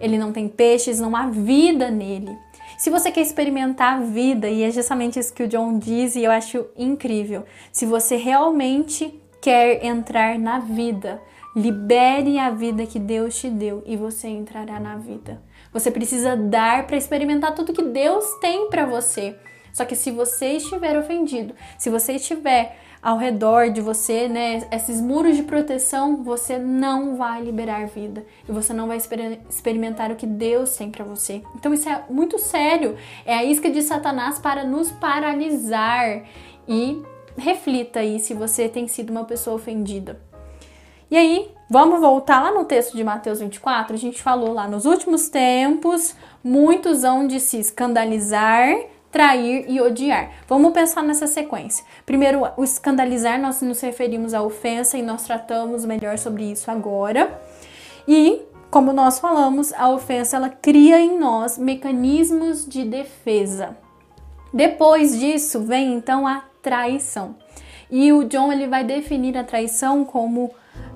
Ele 0.00 0.18
não 0.18 0.32
tem 0.32 0.48
peixes, 0.48 1.00
não 1.00 1.14
há 1.14 1.28
vida 1.28 1.90
nele. 1.90 2.36
Se 2.76 2.90
você 2.90 3.10
quer 3.10 3.22
experimentar 3.22 3.94
a 3.94 4.00
vida, 4.00 4.48
e 4.48 4.62
é 4.62 4.70
justamente 4.70 5.18
isso 5.18 5.32
que 5.32 5.44
o 5.44 5.48
John 5.48 5.78
diz 5.78 6.16
e 6.16 6.24
eu 6.24 6.30
acho 6.30 6.66
incrível, 6.76 7.44
se 7.72 7.86
você 7.86 8.16
realmente 8.16 9.18
quer 9.40 9.84
entrar 9.84 10.38
na 10.38 10.58
vida, 10.58 11.22
libere 11.54 12.38
a 12.38 12.50
vida 12.50 12.84
que 12.84 12.98
Deus 12.98 13.38
te 13.38 13.48
deu 13.48 13.82
e 13.86 13.96
você 13.96 14.28
entrará 14.28 14.78
na 14.78 14.96
vida. 14.96 15.40
Você 15.72 15.90
precisa 15.90 16.36
dar 16.36 16.86
para 16.86 16.96
experimentar 16.96 17.54
tudo 17.54 17.72
que 17.72 17.82
Deus 17.82 18.24
tem 18.40 18.68
para 18.68 18.84
você. 18.84 19.36
Só 19.76 19.84
que 19.84 19.94
se 19.94 20.10
você 20.10 20.52
estiver 20.52 20.98
ofendido, 20.98 21.54
se 21.76 21.90
você 21.90 22.14
estiver 22.14 22.78
ao 23.02 23.18
redor 23.18 23.68
de 23.68 23.82
você, 23.82 24.26
né, 24.26 24.66
esses 24.72 25.02
muros 25.02 25.36
de 25.36 25.42
proteção, 25.42 26.24
você 26.24 26.56
não 26.56 27.14
vai 27.14 27.42
liberar 27.42 27.86
vida 27.86 28.24
e 28.48 28.52
você 28.52 28.72
não 28.72 28.88
vai 28.88 28.96
exper 28.96 29.38
experimentar 29.50 30.10
o 30.10 30.16
que 30.16 30.26
Deus 30.26 30.74
tem 30.74 30.90
para 30.90 31.04
você. 31.04 31.42
Então 31.54 31.74
isso 31.74 31.86
é 31.90 32.02
muito 32.08 32.38
sério. 32.38 32.96
É 33.26 33.34
a 33.34 33.44
isca 33.44 33.68
de 33.68 33.82
Satanás 33.82 34.38
para 34.38 34.64
nos 34.64 34.90
paralisar 34.92 36.22
e 36.66 37.02
reflita 37.36 38.00
aí 38.00 38.18
se 38.18 38.32
você 38.32 38.70
tem 38.70 38.88
sido 38.88 39.10
uma 39.10 39.24
pessoa 39.24 39.56
ofendida. 39.56 40.18
E 41.10 41.18
aí, 41.18 41.50
vamos 41.68 42.00
voltar 42.00 42.42
lá 42.42 42.50
no 42.50 42.64
texto 42.64 42.96
de 42.96 43.04
Mateus 43.04 43.40
24. 43.40 43.94
A 43.94 43.98
gente 43.98 44.22
falou 44.22 44.54
lá 44.54 44.66
nos 44.66 44.86
últimos 44.86 45.28
tempos, 45.28 46.16
muitos 46.42 47.04
hão 47.04 47.26
de 47.26 47.38
se 47.40 47.58
escandalizar 47.58 48.95
trair 49.10 49.64
e 49.68 49.80
odiar. 49.80 50.30
Vamos 50.48 50.72
pensar 50.72 51.02
nessa 51.02 51.26
sequência. 51.26 51.84
Primeiro, 52.04 52.42
o 52.56 52.64
escandalizar, 52.64 53.40
nós 53.40 53.62
nos 53.62 53.80
referimos 53.80 54.34
à 54.34 54.42
ofensa 54.42 54.98
e 54.98 55.02
nós 55.02 55.24
tratamos 55.24 55.84
melhor 55.84 56.18
sobre 56.18 56.44
isso 56.44 56.70
agora. 56.70 57.40
E, 58.06 58.42
como 58.70 58.92
nós 58.92 59.18
falamos, 59.18 59.72
a 59.72 59.88
ofensa 59.90 60.36
ela 60.36 60.48
cria 60.48 61.00
em 61.00 61.18
nós 61.18 61.58
mecanismos 61.58 62.66
de 62.66 62.84
defesa. 62.84 63.76
Depois 64.52 65.18
disso 65.18 65.60
vem 65.60 65.94
então 65.94 66.26
a 66.26 66.44
traição. 66.62 67.36
E 67.90 68.12
o 68.12 68.24
John 68.24 68.52
ele 68.52 68.66
vai 68.66 68.84
definir 68.84 69.36
a 69.36 69.44
traição 69.44 70.04
como 70.04 70.52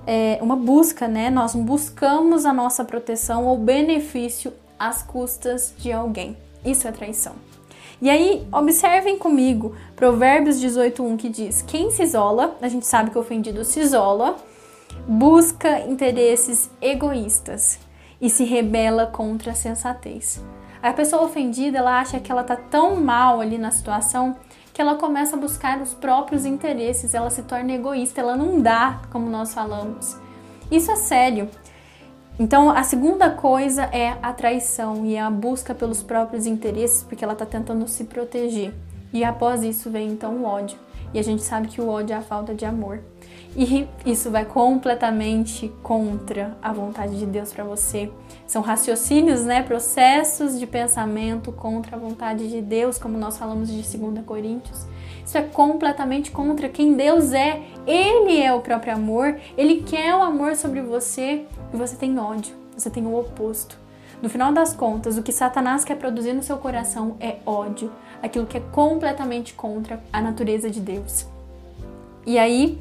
é, 0.07 0.39
uma 0.41 0.57
busca, 0.57 1.07
né? 1.07 1.31
Nós 1.31 1.55
buscamos 1.55 2.45
a 2.45 2.53
nossa 2.53 2.85
proteção 2.85 3.47
ou 3.47 3.57
benefício 3.57 4.53
às 4.79 5.03
custas 5.03 5.75
de 5.79 5.93
alguém. 5.93 6.37
Isso 6.65 6.89
é 6.89 6.93
traição. 6.93 7.35
E 8.01 8.09
aí, 8.09 8.47
observem 8.51 9.19
comigo 9.19 9.75
Provérbios 9.95 10.59
18:1 10.59 11.17
que 11.19 11.29
diz: 11.29 11.63
Quem 11.63 11.91
se 11.91 12.03
isola, 12.03 12.57
a 12.63 12.69
gente 12.69 12.87
sabe 12.87 13.11
que 13.11 13.19
o 13.19 13.21
ofendido 13.21 13.63
se 13.65 13.81
isola, 13.81 14.37
busca 15.07 15.81
interesses 15.81 16.71
egoístas 16.81 17.79
e 18.21 18.31
se 18.31 18.45
rebela 18.45 19.07
contra 19.07 19.53
a 19.53 19.55
sensatez. 19.55 20.43
A 20.83 20.95
pessoa 20.95 21.25
ofendida, 21.25 21.79
ela 21.79 22.01
acha 22.01 22.19
que 22.19 22.33
ela 22.33 22.43
tá 22.43 22.57
tão 22.57 22.97
mal 22.97 23.41
ali 23.41 23.59
na 23.59 23.71
situação 23.71 24.37
que 24.73 24.81
ela 24.81 24.95
começa 24.95 25.37
a 25.37 25.39
buscar 25.39 25.79
os 25.83 25.93
próprios 25.93 26.47
interesses, 26.47 27.13
ela 27.13 27.29
se 27.29 27.43
torna 27.43 27.73
egoísta, 27.73 28.21
ela 28.21 28.35
não 28.35 28.63
dá, 28.63 29.03
como 29.11 29.29
nós 29.29 29.53
falamos. 29.53 30.17
Isso 30.71 30.91
é 30.91 30.97
sério. 30.97 31.51
Então, 32.41 32.71
a 32.71 32.83
segunda 32.83 33.29
coisa 33.29 33.83
é 33.93 34.17
a 34.23 34.33
traição 34.33 35.05
e 35.05 35.19
a 35.19 35.29
busca 35.31 35.75
pelos 35.75 36.03
próprios 36.03 36.47
interesses, 36.47 37.03
porque 37.03 37.23
ela 37.23 37.35
está 37.35 37.45
tentando 37.45 37.87
se 37.87 38.05
proteger. 38.05 38.73
E 39.13 39.23
após 39.23 39.63
isso 39.63 39.91
vem 39.91 40.09
então 40.09 40.37
o 40.37 40.45
ódio. 40.47 40.79
E 41.13 41.19
a 41.19 41.23
gente 41.23 41.43
sabe 41.43 41.69
que 41.69 41.83
o 41.83 41.89
ódio 41.91 42.15
é 42.15 42.17
a 42.17 42.23
falta 42.23 42.55
de 42.55 42.65
amor. 42.65 43.01
E 43.57 43.89
isso 44.07 44.31
vai 44.31 44.45
completamente 44.45 45.73
contra 45.83 46.57
a 46.63 46.73
vontade 46.73 47.19
de 47.19 47.27
Deus 47.27 47.53
para 47.53 47.65
você. 47.65 48.11
São 48.47 48.63
raciocínios, 48.63 49.45
né, 49.45 49.63
processos 49.63 50.59
de 50.59 50.67
pensamento 50.67 51.51
contra 51.51 51.97
a 51.97 51.99
vontade 51.99 52.49
de 52.49 52.61
Deus, 52.61 52.99
como 52.99 53.19
nós 53.19 53.37
falamos 53.37 53.69
de 53.69 53.83
2 53.83 54.25
Coríntios. 54.25 54.87
Isso 55.25 55.37
é 55.37 55.43
completamente 55.43 56.31
contra 56.31 56.69
quem 56.69 56.95
Deus 56.95 57.33
é. 57.33 57.63
Ele 57.87 58.41
é 58.41 58.53
o 58.53 58.61
próprio 58.61 58.95
amor, 58.95 59.37
ele 59.57 59.83
quer 59.83 60.15
o 60.15 60.23
amor 60.23 60.57
sobre 60.57 60.81
você 60.81 61.45
e 61.73 61.77
você 61.77 61.97
tem 61.97 62.19
ódio, 62.19 62.55
você 62.77 62.89
tem 62.89 63.05
o 63.05 63.19
oposto. 63.19 63.79
No 64.23 64.29
final 64.29 64.53
das 64.53 64.75
contas, 64.75 65.17
o 65.17 65.23
que 65.23 65.33
Satanás 65.33 65.85
quer 65.85 65.97
produzir 65.97 66.35
no 66.35 66.43
seu 66.43 66.57
coração 66.59 67.17
é 67.21 67.37
ódio, 67.47 67.91
aquilo 68.23 68.47
que 68.47 68.59
é 68.59 68.61
completamente 68.61 69.55
contra 69.55 70.03
a 70.13 70.21
natureza 70.21 70.69
de 70.69 70.79
Deus. 70.81 71.27
E 72.27 72.39
aí, 72.39 72.79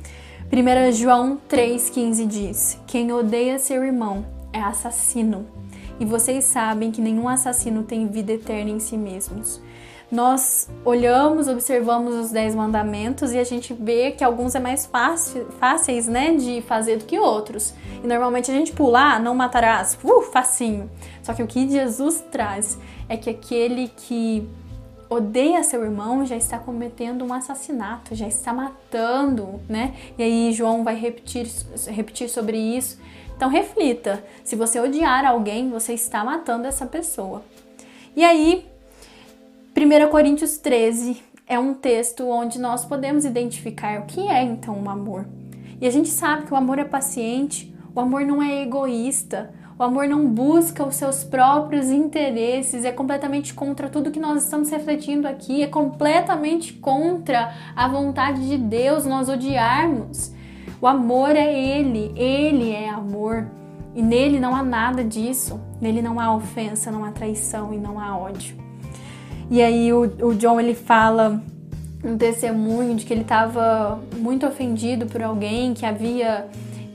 1 0.51 0.91
João 0.93 1.37
3,15 1.47 2.25
diz: 2.25 2.79
Quem 2.87 3.13
odeia 3.13 3.59
seu 3.59 3.83
irmão 3.83 4.25
é 4.51 4.59
assassino. 4.59 5.45
E 5.99 6.05
vocês 6.05 6.43
sabem 6.43 6.89
que 6.89 6.99
nenhum 6.99 7.29
assassino 7.29 7.83
tem 7.83 8.07
vida 8.07 8.33
eterna 8.33 8.71
em 8.71 8.79
si 8.79 8.97
mesmos. 8.97 9.61
Nós 10.11 10.67
olhamos, 10.83 11.47
observamos 11.47 12.15
os 12.15 12.31
dez 12.31 12.55
mandamentos 12.55 13.31
e 13.31 13.37
a 13.37 13.43
gente 13.43 13.75
vê 13.75 14.09
que 14.09 14.23
alguns 14.23 14.55
é 14.55 14.59
mais 14.59 14.87
fácil, 14.87 15.45
fáceis 15.59 16.07
né, 16.07 16.33
de 16.35 16.61
fazer 16.61 16.97
do 16.97 17.05
que 17.05 17.19
outros. 17.19 17.75
E 18.03 18.07
normalmente 18.07 18.49
a 18.49 18.53
gente 18.53 18.71
pula, 18.71 19.17
ah, 19.17 19.19
não 19.19 19.35
matarás, 19.35 19.99
uh, 20.03 20.21
facinho. 20.31 20.89
Só 21.21 21.31
que 21.31 21.43
o 21.43 21.47
que 21.47 21.69
Jesus 21.69 22.23
traz 22.31 22.75
é 23.07 23.15
que 23.15 23.29
aquele 23.29 23.87
que 23.87 24.49
odeia 25.09 25.63
seu 25.63 25.83
irmão 25.83 26.25
já 26.25 26.37
está 26.37 26.59
cometendo 26.59 27.25
um 27.25 27.33
assassinato, 27.33 28.13
já 28.13 28.27
está 28.27 28.53
matando, 28.53 29.59
né? 29.67 29.95
E 30.17 30.23
aí 30.23 30.53
João 30.53 30.83
vai 30.83 30.95
repetir, 30.95 31.47
repetir 31.87 32.29
sobre 32.29 32.57
isso. 32.57 32.99
Então 33.35 33.49
reflita, 33.49 34.23
se 34.43 34.55
você 34.55 34.79
odiar 34.79 35.25
alguém, 35.25 35.69
você 35.69 35.93
está 35.93 36.23
matando 36.23 36.67
essa 36.67 36.85
pessoa. 36.85 37.41
E 38.15 38.23
aí, 38.23 38.65
1 39.75 40.09
Coríntios 40.09 40.57
13 40.57 41.23
é 41.47 41.57
um 41.57 41.73
texto 41.73 42.27
onde 42.27 42.59
nós 42.59 42.85
podemos 42.85 43.25
identificar 43.25 44.01
o 44.01 44.05
que 44.05 44.27
é 44.27 44.43
então 44.43 44.75
o 44.75 44.83
um 44.83 44.89
amor. 44.89 45.25
E 45.81 45.87
a 45.87 45.89
gente 45.89 46.09
sabe 46.09 46.45
que 46.45 46.53
o 46.53 46.57
amor 46.57 46.77
é 46.77 46.83
paciente, 46.83 47.73
o 47.95 47.99
amor 47.99 48.25
não 48.25 48.43
é 48.43 48.61
egoísta, 48.61 49.53
o 49.79 49.83
amor 49.83 50.09
não 50.09 50.27
busca 50.27 50.85
os 50.85 50.95
seus 50.95 51.23
próprios 51.23 51.89
interesses, 51.89 52.83
é 52.83 52.91
completamente 52.91 53.53
contra 53.53 53.87
tudo 53.87 54.11
que 54.11 54.19
nós 54.19 54.43
estamos 54.43 54.69
refletindo 54.69 55.25
aqui, 55.25 55.63
é 55.63 55.67
completamente 55.67 56.73
contra 56.73 57.53
a 57.73 57.87
vontade 57.87 58.45
de 58.45 58.57
Deus 58.57 59.05
nós 59.05 59.29
odiarmos. 59.29 60.33
O 60.81 60.87
amor 60.87 61.29
é 61.29 61.53
Ele, 61.57 62.11
Ele 62.17 62.73
é 62.73 62.89
amor. 62.89 63.47
E 63.95 64.01
nele 64.01 64.37
não 64.37 64.53
há 64.53 64.61
nada 64.61 65.01
disso. 65.01 65.59
Nele 65.79 66.01
não 66.01 66.19
há 66.19 66.35
ofensa, 66.35 66.91
não 66.91 67.05
há 67.05 67.11
traição 67.11 67.73
e 67.73 67.77
não 67.77 67.97
há 67.97 68.17
ódio. 68.17 68.55
E 69.49 69.61
aí 69.61 69.93
o, 69.93 70.01
o 70.01 70.35
John 70.35 70.59
ele 70.59 70.75
fala 70.75 71.41
um 72.03 72.17
testemunho 72.17 72.95
de 72.95 73.05
que 73.05 73.13
ele 73.13 73.21
estava 73.21 73.97
muito 74.17 74.45
ofendido 74.45 75.05
por 75.05 75.23
alguém 75.23 75.73
que 75.73 75.85
havia 75.85 76.47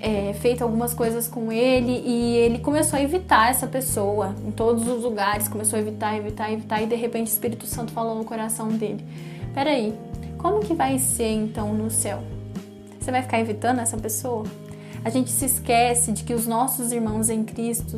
é, 0.04 0.34
feito 0.34 0.62
algumas 0.62 0.92
coisas 0.92 1.26
com 1.26 1.50
ele 1.50 2.02
e 2.04 2.36
ele 2.36 2.58
começou 2.58 2.98
a 2.98 3.02
evitar 3.02 3.48
essa 3.48 3.66
pessoa 3.66 4.34
em 4.46 4.50
todos 4.50 4.86
os 4.86 5.02
lugares, 5.02 5.48
começou 5.48 5.78
a 5.78 5.80
evitar, 5.80 6.14
evitar, 6.14 6.52
evitar 6.52 6.82
e 6.82 6.86
de 6.86 6.94
repente 6.94 7.28
o 7.28 7.32
Espírito 7.32 7.64
Santo 7.64 7.90
falou 7.90 8.14
no 8.14 8.22
coração 8.22 8.68
dele: 8.68 9.02
Peraí, 9.54 9.94
como 10.36 10.60
que 10.60 10.74
vai 10.74 10.98
ser 10.98 11.30
então 11.30 11.72
no 11.72 11.90
céu? 11.90 12.22
Você 13.00 13.10
vai 13.10 13.22
ficar 13.22 13.40
evitando 13.40 13.78
essa 13.78 13.96
pessoa? 13.96 14.44
A 15.02 15.08
gente 15.08 15.30
se 15.30 15.46
esquece 15.46 16.12
de 16.12 16.22
que 16.22 16.34
os 16.34 16.46
nossos 16.46 16.92
irmãos 16.92 17.30
em 17.30 17.42
Cristo, 17.42 17.96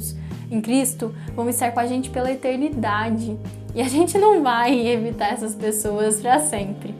em 0.48 0.60
Cristo 0.60 1.12
vão 1.34 1.48
estar 1.48 1.72
com 1.72 1.80
a 1.80 1.86
gente 1.86 2.08
pela 2.08 2.30
eternidade 2.30 3.36
e 3.74 3.82
a 3.82 3.88
gente 3.88 4.16
não 4.16 4.44
vai 4.44 4.86
evitar 4.86 5.32
essas 5.32 5.56
pessoas 5.56 6.20
para 6.20 6.38
sempre. 6.38 6.94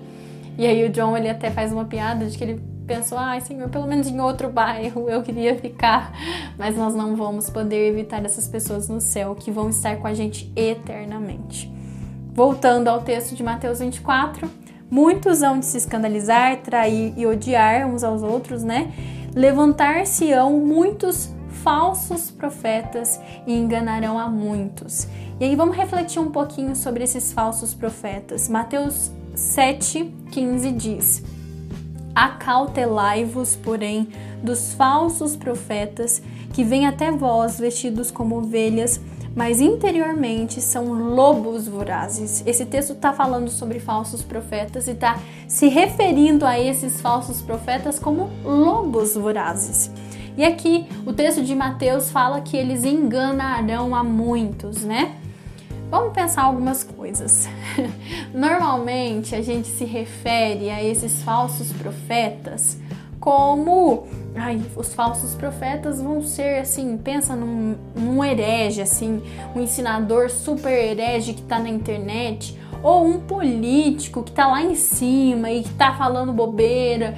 E 0.58 0.66
aí 0.66 0.84
o 0.84 0.88
John 0.88 1.16
ele 1.16 1.28
até 1.28 1.48
faz 1.48 1.72
uma 1.72 1.84
piada 1.84 2.26
de 2.26 2.36
que 2.36 2.42
ele 2.42 2.75
pensou, 2.86 3.18
ai 3.18 3.40
Senhor, 3.40 3.68
pelo 3.68 3.86
menos 3.86 4.06
em 4.06 4.20
outro 4.20 4.48
bairro 4.48 5.10
eu 5.10 5.22
queria 5.22 5.56
ficar, 5.56 6.12
mas 6.56 6.76
nós 6.76 6.94
não 6.94 7.16
vamos 7.16 7.50
poder 7.50 7.88
evitar 7.88 8.24
essas 8.24 8.46
pessoas 8.46 8.88
no 8.88 9.00
céu 9.00 9.34
que 9.34 9.50
vão 9.50 9.68
estar 9.68 9.96
com 9.96 10.06
a 10.06 10.14
gente 10.14 10.50
eternamente. 10.54 11.70
Voltando 12.32 12.88
ao 12.88 13.00
texto 13.00 13.34
de 13.34 13.42
Mateus 13.42 13.80
24, 13.80 14.48
muitos 14.90 15.40
de 15.40 15.66
se 15.66 15.78
escandalizar, 15.78 16.58
trair 16.58 17.14
e 17.16 17.26
odiar 17.26 17.86
uns 17.86 18.04
aos 18.04 18.22
outros, 18.22 18.62
né? 18.62 18.92
Levantar-se-ão 19.34 20.60
muitos 20.60 21.30
falsos 21.62 22.30
profetas 22.30 23.20
e 23.46 23.54
enganarão 23.54 24.18
a 24.18 24.28
muitos. 24.28 25.08
E 25.40 25.44
aí 25.44 25.56
vamos 25.56 25.76
refletir 25.76 26.20
um 26.20 26.30
pouquinho 26.30 26.76
sobre 26.76 27.04
esses 27.04 27.32
falsos 27.32 27.74
profetas. 27.74 28.48
Mateus 28.48 29.10
7,15 29.34 30.76
diz: 30.76 31.35
Acautelai-vos, 32.16 33.56
porém, 33.56 34.08
dos 34.42 34.72
falsos 34.72 35.36
profetas 35.36 36.22
que 36.54 36.64
vêm 36.64 36.86
até 36.86 37.12
vós 37.12 37.58
vestidos 37.58 38.10
como 38.10 38.38
ovelhas, 38.38 38.98
mas 39.34 39.60
interiormente 39.60 40.62
são 40.62 41.14
lobos 41.14 41.68
vorazes. 41.68 42.42
Esse 42.46 42.64
texto 42.64 42.94
está 42.94 43.12
falando 43.12 43.50
sobre 43.50 43.78
falsos 43.78 44.22
profetas 44.22 44.88
e 44.88 44.92
está 44.92 45.18
se 45.46 45.68
referindo 45.68 46.46
a 46.46 46.58
esses 46.58 47.02
falsos 47.02 47.42
profetas 47.42 47.98
como 47.98 48.30
lobos 48.42 49.14
vorazes. 49.14 49.90
E 50.38 50.42
aqui 50.42 50.86
o 51.04 51.12
texto 51.12 51.42
de 51.42 51.54
Mateus 51.54 52.10
fala 52.10 52.40
que 52.40 52.56
eles 52.56 52.86
enganarão 52.86 53.94
a 53.94 54.02
muitos, 54.02 54.82
né? 54.82 55.15
Vamos 55.90 56.12
pensar 56.12 56.42
algumas 56.42 56.82
coisas. 56.82 57.48
Normalmente 58.34 59.34
a 59.34 59.42
gente 59.42 59.68
se 59.68 59.84
refere 59.84 60.68
a 60.70 60.82
esses 60.82 61.22
falsos 61.22 61.72
profetas 61.72 62.78
como 63.20 64.06
ai, 64.36 64.60
os 64.76 64.94
falsos 64.94 65.34
profetas 65.34 66.00
vão 66.00 66.22
ser 66.22 66.60
assim, 66.60 66.96
pensa 66.98 67.34
num, 67.34 67.76
num 67.94 68.22
herege, 68.22 68.82
assim, 68.82 69.22
um 69.54 69.60
ensinador 69.60 70.30
super 70.30 70.70
herege 70.70 71.32
que 71.32 71.42
tá 71.42 71.58
na 71.58 71.68
internet, 71.68 72.56
ou 72.82 73.06
um 73.06 73.18
político 73.18 74.22
que 74.22 74.32
tá 74.32 74.46
lá 74.46 74.62
em 74.62 74.74
cima 74.74 75.50
e 75.50 75.62
que 75.62 75.72
tá 75.74 75.94
falando 75.94 76.32
bobeira. 76.32 77.16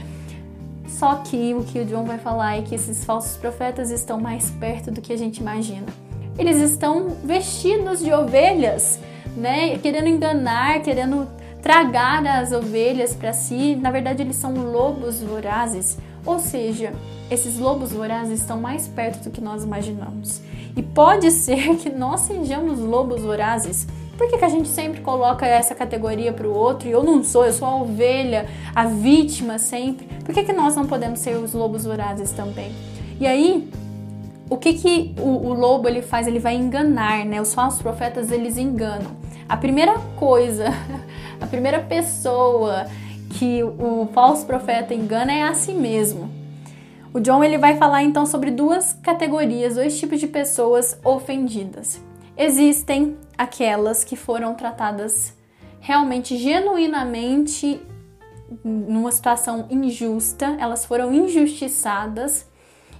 Só 0.86 1.16
que 1.16 1.54
o 1.54 1.62
que 1.64 1.80
o 1.80 1.84
John 1.84 2.04
vai 2.04 2.18
falar 2.18 2.56
é 2.56 2.62
que 2.62 2.74
esses 2.74 3.04
falsos 3.04 3.36
profetas 3.36 3.90
estão 3.90 4.18
mais 4.18 4.50
perto 4.52 4.90
do 4.90 5.00
que 5.00 5.12
a 5.12 5.18
gente 5.18 5.38
imagina 5.38 6.07
eles 6.38 6.58
estão 6.58 7.16
vestidos 7.24 7.98
de 7.98 8.12
ovelhas, 8.12 8.98
né? 9.36 9.76
Querendo 9.78 10.08
enganar, 10.08 10.80
querendo 10.82 11.28
tragar 11.60 12.24
as 12.24 12.52
ovelhas 12.52 13.14
para 13.14 13.32
si. 13.32 13.76
Na 13.76 13.90
verdade, 13.90 14.22
eles 14.22 14.36
são 14.36 14.54
lobos 14.54 15.20
vorazes. 15.20 15.98
Ou 16.24 16.38
seja, 16.38 16.92
esses 17.30 17.58
lobos 17.58 17.92
vorazes 17.92 18.40
estão 18.40 18.60
mais 18.60 18.86
perto 18.86 19.24
do 19.24 19.30
que 19.30 19.40
nós 19.40 19.64
imaginamos. 19.64 20.40
E 20.76 20.82
pode 20.82 21.30
ser 21.32 21.76
que 21.76 21.90
nós 21.90 22.20
sejamos 22.20 22.78
lobos 22.78 23.22
vorazes. 23.22 23.86
Por 24.16 24.28
que, 24.28 24.38
que 24.38 24.44
a 24.44 24.48
gente 24.48 24.68
sempre 24.68 25.00
coloca 25.00 25.46
essa 25.46 25.74
categoria 25.74 26.32
para 26.32 26.46
o 26.46 26.52
outro? 26.52 26.88
E 26.88 26.92
eu 26.92 27.02
não 27.02 27.22
sou, 27.22 27.44
eu 27.44 27.52
sou 27.52 27.68
a 27.68 27.76
ovelha, 27.82 28.48
a 28.74 28.84
vítima 28.84 29.58
sempre. 29.58 30.06
Por 30.24 30.34
que, 30.34 30.42
que 30.42 30.52
nós 30.52 30.74
não 30.74 30.86
podemos 30.86 31.20
ser 31.20 31.36
os 31.36 31.52
lobos 31.52 31.84
vorazes 31.84 32.32
também? 32.32 32.72
E 33.20 33.26
aí, 33.26 33.68
o 34.50 34.56
que, 34.56 34.74
que 34.74 35.14
o, 35.18 35.48
o, 35.48 35.52
lobo 35.52 35.88
ele 35.88 36.02
faz? 36.02 36.26
Ele 36.26 36.38
vai 36.38 36.54
enganar, 36.54 37.24
né? 37.24 37.40
Os 37.40 37.52
falsos 37.54 37.82
profetas 37.82 38.30
eles 38.30 38.56
enganam. 38.56 39.16
A 39.48 39.56
primeira 39.56 39.98
coisa, 40.16 40.66
a 41.40 41.46
primeira 41.46 41.80
pessoa 41.80 42.86
que 43.38 43.62
o 43.62 44.08
falso 44.12 44.46
profeta 44.46 44.94
engana 44.94 45.32
é 45.32 45.42
a 45.42 45.54
si 45.54 45.72
mesmo. 45.72 46.30
O 47.12 47.20
John 47.20 47.42
ele 47.42 47.58
vai 47.58 47.76
falar 47.76 48.02
então 48.02 48.24
sobre 48.26 48.50
duas 48.50 48.92
categorias, 48.92 49.74
dois 49.74 49.98
tipos 49.98 50.20
de 50.20 50.26
pessoas 50.26 50.98
ofendidas. 51.04 52.02
Existem 52.36 53.16
aquelas 53.36 54.04
que 54.04 54.16
foram 54.16 54.54
tratadas 54.54 55.36
realmente 55.80 56.36
genuinamente 56.36 57.80
numa 58.64 59.12
situação 59.12 59.66
injusta, 59.70 60.56
elas 60.58 60.84
foram 60.84 61.12
injustiçadas 61.12 62.47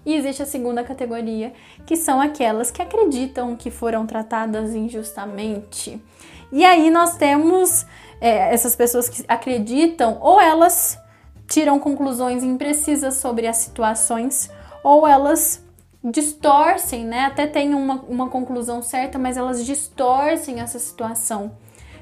e 0.05 0.15
existe 0.15 0.43
a 0.43 0.47
segunda 0.47 0.83
categoria, 0.85 1.53
que 1.87 1.97
são 1.97 2.21
aquelas 2.21 2.71
que 2.71 2.83
acreditam 2.83 3.57
que 3.57 3.71
foram 3.71 4.07
tratadas 4.07 4.75
injustamente. 4.75 6.01
E 6.51 6.65
aí 6.65 6.91
nós 6.91 7.17
temos 7.17 7.87
é, 8.21 8.53
essas 8.53 8.75
pessoas 8.75 9.09
que 9.09 9.25
acreditam, 9.29 10.19
ou 10.21 10.41
elas 10.41 10.99
tiram 11.47 11.79
conclusões 11.79 12.43
imprecisas 12.43 13.15
sobre 13.15 13.47
as 13.47 13.57
situações, 13.59 14.51
ou 14.83 15.07
elas 15.07 15.63
distorcem, 16.03 17.05
né? 17.05 17.27
Até 17.27 17.47
tem 17.47 17.75
uma, 17.75 18.03
uma 18.09 18.29
conclusão 18.29 18.83
certa, 18.83 19.19
mas 19.19 19.37
elas 19.37 19.65
distorcem 19.65 20.61
essa 20.61 20.79
situação 20.79 21.53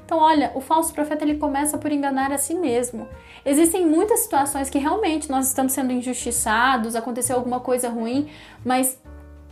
Então, 0.07 0.19
olha, 0.19 0.53
o 0.55 0.61
falso 0.61 0.93
profeta 0.93 1.25
ele 1.25 1.35
começa 1.35 1.77
por 1.77 1.91
enganar 1.91 2.31
a 2.31 2.37
si 2.37 2.53
mesmo. 2.53 3.09
Existem 3.45 3.85
muitas 3.85 4.21
situações 4.21 4.69
que 4.69 4.77
realmente 4.77 5.29
nós 5.29 5.47
estamos 5.47 5.73
sendo 5.73 5.91
injustiçados, 5.91 6.95
aconteceu 6.95 7.35
alguma 7.35 7.59
coisa 7.59 7.89
ruim, 7.89 8.29
mas 8.63 8.97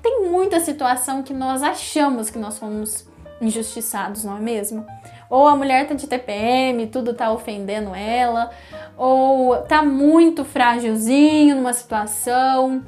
tem 0.01 0.29
muita 0.29 0.61
situação 0.61 1.21
que 1.23 1.33
nós 1.33 1.61
achamos 1.61 2.29
que 2.29 2.39
nós 2.39 2.57
fomos 2.57 3.05
injustiçados, 3.41 4.23
não 4.23 4.37
é 4.37 4.39
mesmo? 4.39 4.85
Ou 5.29 5.45
a 5.45 5.57
mulher 5.57 5.89
tá 5.89 5.93
de 5.93 6.07
TPM, 6.07 6.87
tudo 6.87 7.13
tá 7.13 7.33
ofendendo 7.33 7.93
ela, 7.93 8.49
ou 8.95 9.57
tá 9.63 9.83
muito 9.83 10.45
frágilzinho 10.45 11.57
numa 11.57 11.73
situação, 11.73 12.81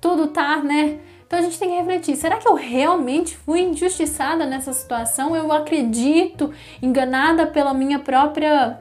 tudo 0.00 0.28
tá, 0.28 0.62
né? 0.62 1.00
Então 1.30 1.38
a 1.38 1.42
gente 1.42 1.60
tem 1.60 1.68
que 1.68 1.76
refletir: 1.76 2.16
será 2.16 2.38
que 2.38 2.48
eu 2.48 2.54
realmente 2.54 3.36
fui 3.36 3.60
injustiçada 3.60 4.44
nessa 4.44 4.72
situação? 4.72 5.36
Eu 5.36 5.52
acredito, 5.52 6.52
enganada 6.82 7.46
pela 7.46 7.72
minha 7.72 8.00
própria 8.00 8.80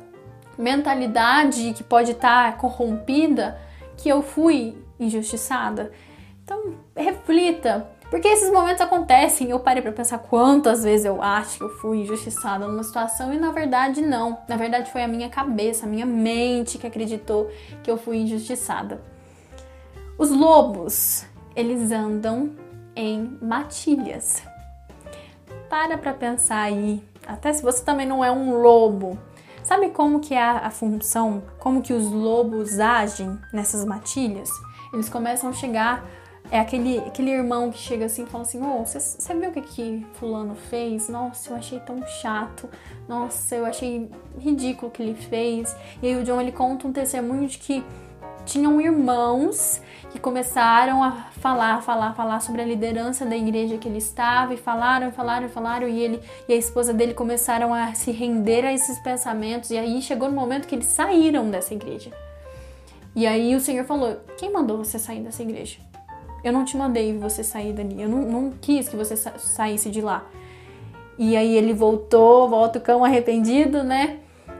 mentalidade 0.57 1.73
que 1.73 1.83
pode 1.83 2.13
estar 2.13 2.51
tá 2.51 2.57
corrompida, 2.57 3.61
que 3.95 4.09
eu 4.09 4.23
fui 4.23 4.75
injustiçada? 4.99 5.91
Então 6.43 6.73
reflita, 6.97 7.87
porque 8.09 8.27
esses 8.27 8.51
momentos 8.51 8.81
acontecem. 8.81 9.51
Eu 9.51 9.59
parei 9.59 9.83
para 9.83 9.91
pensar 9.91 10.17
quantas 10.17 10.83
vezes 10.83 11.05
eu 11.05 11.21
acho 11.21 11.59
que 11.59 11.63
eu 11.63 11.69
fui 11.69 11.99
injustiçada 11.99 12.67
numa 12.67 12.81
situação 12.81 13.31
e 13.31 13.37
na 13.37 13.51
verdade 13.51 14.01
não. 14.01 14.39
Na 14.47 14.57
verdade 14.57 14.91
foi 14.91 15.03
a 15.03 15.07
minha 15.07 15.29
cabeça, 15.29 15.85
a 15.85 15.89
minha 15.89 16.03
mente 16.07 16.79
que 16.79 16.87
acreditou 16.87 17.47
que 17.83 17.91
eu 17.91 17.97
fui 17.97 18.17
injustiçada. 18.17 18.99
Os 20.17 20.31
lobos, 20.31 21.29
eles 21.55 21.91
andam 21.91 22.51
em 22.95 23.37
matilhas. 23.41 24.43
Para 25.69 25.97
para 25.97 26.13
pensar 26.13 26.61
aí, 26.61 27.03
até 27.27 27.53
se 27.53 27.61
você 27.61 27.83
também 27.83 28.05
não 28.05 28.23
é 28.23 28.31
um 28.31 28.61
lobo. 28.61 29.17
Sabe 29.63 29.89
como 29.89 30.19
que 30.19 30.33
é 30.33 30.41
a 30.41 30.71
função, 30.71 31.43
como 31.59 31.81
que 31.81 31.93
os 31.93 32.11
lobos 32.11 32.79
agem 32.79 33.37
nessas 33.53 33.85
matilhas? 33.85 34.49
Eles 34.91 35.09
começam 35.09 35.49
a 35.49 35.53
chegar 35.53 36.03
é 36.51 36.59
aquele, 36.59 36.97
aquele 36.99 37.29
irmão 37.29 37.71
que 37.71 37.77
chega 37.77 38.05
assim 38.05 38.23
e 38.23 38.25
fala 38.25 38.43
assim: 38.43 38.61
Ô, 38.61 38.83
você 38.83 39.33
viu 39.35 39.49
o 39.49 39.53
que, 39.53 39.61
que 39.61 40.07
Fulano 40.13 40.55
fez? 40.55 41.07
Nossa, 41.07 41.51
eu 41.51 41.55
achei 41.55 41.79
tão 41.79 42.03
chato. 42.21 42.67
Nossa, 43.07 43.55
eu 43.55 43.65
achei 43.65 44.09
ridículo 44.37 44.87
o 44.87 44.91
que 44.91 45.03
ele 45.03 45.13
fez. 45.13 45.75
E 46.01 46.07
aí 46.07 46.15
o 46.15 46.23
John 46.23 46.41
ele 46.41 46.51
conta 46.51 46.87
um 46.87 46.91
testemunho 46.91 47.47
de 47.47 47.59
que 47.59 47.83
tinham 48.49 48.81
irmãos 48.81 49.81
que 50.11 50.19
começaram 50.19 51.03
a 51.03 51.11
falar, 51.11 51.83
falar, 51.83 52.13
falar 52.15 52.39
sobre 52.39 52.61
a 52.61 52.65
liderança 52.65 53.25
da 53.25 53.37
igreja 53.37 53.77
que 53.77 53.87
ele 53.87 53.99
estava 53.99 54.55
e 54.55 54.57
falaram, 54.57 55.11
falaram, 55.11 55.47
falaram 55.47 55.87
e 55.87 55.99
ele 55.99 56.19
e 56.47 56.53
a 56.53 56.55
esposa 56.55 56.91
dele 56.91 57.13
começaram 57.13 57.73
a 57.73 57.93
se 57.93 58.11
render 58.11 58.65
a 58.65 58.73
esses 58.73 58.97
pensamentos 58.99 59.69
e 59.69 59.77
aí 59.77 60.01
chegou 60.01 60.27
no 60.27 60.35
momento 60.35 60.67
que 60.67 60.73
eles 60.73 60.87
saíram 60.87 61.49
dessa 61.49 61.73
igreja. 61.73 62.11
E 63.15 63.27
aí 63.27 63.55
o 63.55 63.59
Senhor 63.59 63.85
falou: 63.85 64.17
"Quem 64.37 64.51
mandou 64.51 64.77
você 64.77 64.97
sair 64.97 65.21
dessa 65.21 65.43
igreja?" 65.43 65.77
Eu 66.43 66.53
não 66.53 66.63
te 66.63 66.77
mandei 66.77 67.17
você 67.17 67.43
sair 67.43 67.73
dali. 67.73 68.01
Eu 68.01 68.09
não, 68.09 68.21
não 68.21 68.51
quis 68.61 68.87
que 68.87 68.95
você 68.95 69.15
sa 69.17 69.37
saísse 69.37 69.89
de 69.89 70.01
lá. 70.01 70.23
E 71.17 71.35
aí 71.35 71.55
ele 71.55 71.73
voltou, 71.73 72.47
volta 72.47 72.79
o 72.79 72.81
cão 72.81 73.03
arrependido, 73.03 73.83
né? 73.83 74.19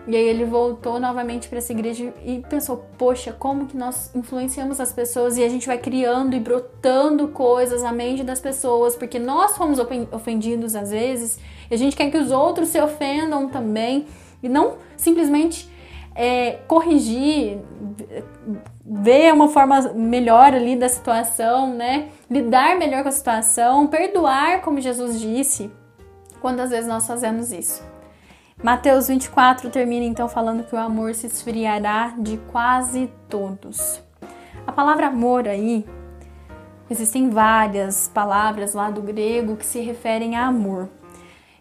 E 0.10 0.16
aí 0.16 0.24
ele 0.24 0.44
voltou 0.44 1.00
novamente 1.00 1.48
para 1.48 1.60
essa 1.60 1.72
igreja 1.72 2.12
e 2.26 2.44
pensou: 2.50 2.84
poxa, 2.98 3.32
como 3.32 3.68
que 3.68 3.78
nós 3.78 4.10
influenciamos 4.16 4.80
as 4.80 4.92
pessoas 4.92 5.38
e 5.38 5.44
a 5.44 5.48
gente 5.48 5.68
vai 5.68 5.78
criando 5.78 6.36
e 6.36 6.40
brotando 6.40 7.28
coisas 7.28 7.84
à 7.84 7.92
mente 7.92 8.24
das 8.24 8.40
pessoas, 8.40 8.96
porque 8.96 9.20
nós 9.20 9.56
fomos 9.56 9.78
ofendidos 10.12 10.76
às 10.76 10.90
vezes 10.90 11.38
e 11.70 11.76
a 11.76 11.78
gente 11.78 11.96
quer 11.96 12.10
que 12.10 12.18
os 12.18 12.32
outros 12.32 12.70
se 12.70 12.82
ofendam 12.82 13.50
também 13.50 14.08
e 14.42 14.50
não 14.50 14.78
simplesmente 14.98 15.70
é, 16.16 16.54
corrigir, 16.68 17.60
ver 18.84 19.32
uma 19.32 19.48
forma 19.50 19.80
melhor 19.94 20.56
ali 20.56 20.76
da 20.76 20.90
situação, 20.90 21.72
né? 21.76 22.08
Lidar 22.28 22.80
melhor 22.80 23.04
com 23.04 23.10
a 23.10 23.12
situação, 23.12 23.86
perdoar, 23.86 24.62
como 24.62 24.82
Jesus 24.82 25.22
disse, 25.22 25.70
quantas 26.42 26.72
vezes 26.72 26.88
nós 26.88 27.06
fazemos 27.06 27.52
isso. 27.52 27.89
Mateus 28.62 29.08
24 29.08 29.70
termina 29.70 30.04
então 30.04 30.28
falando 30.28 30.66
que 30.66 30.76
o 30.76 30.78
amor 30.78 31.16
se 31.16 31.28
esfriará 31.28 32.14
de 32.18 32.36
quase 32.52 33.10
todos. 33.30 34.04
A 34.68 34.72
palavra 34.74 35.08
amor 35.08 35.48
aí, 35.48 35.86
existem 36.90 37.30
várias 37.30 38.12
palavras 38.14 38.74
lá 38.74 38.92
do 38.92 39.02
grego 39.02 39.56
que 39.56 39.66
se 39.66 39.80
referem 39.80 40.36
a 40.36 40.46
amor. 40.46 40.90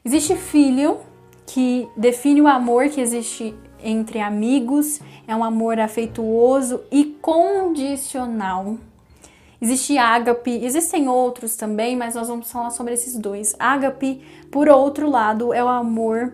Existe 0.04 0.34
filho, 0.34 0.98
que 1.46 1.88
define 1.96 2.42
o 2.42 2.48
amor 2.48 2.88
que 2.88 3.00
existe 3.00 3.54
entre 3.80 4.18
amigos, 4.18 5.00
é 5.24 5.36
um 5.36 5.44
amor 5.44 5.78
afetuoso 5.78 6.80
e 6.90 7.04
condicional. 7.22 8.76
Existe 9.60 9.96
ágape, 9.96 10.64
existem 10.64 11.08
outros 11.08 11.54
também, 11.54 11.96
mas 11.96 12.16
nós 12.16 12.26
vamos 12.26 12.50
falar 12.50 12.70
sobre 12.70 12.94
esses 12.94 13.16
dois. 13.16 13.54
Ágape, 13.56 14.20
por 14.50 14.68
outro 14.68 15.08
lado, 15.08 15.54
é 15.54 15.62
o 15.62 15.68
amor 15.68 16.32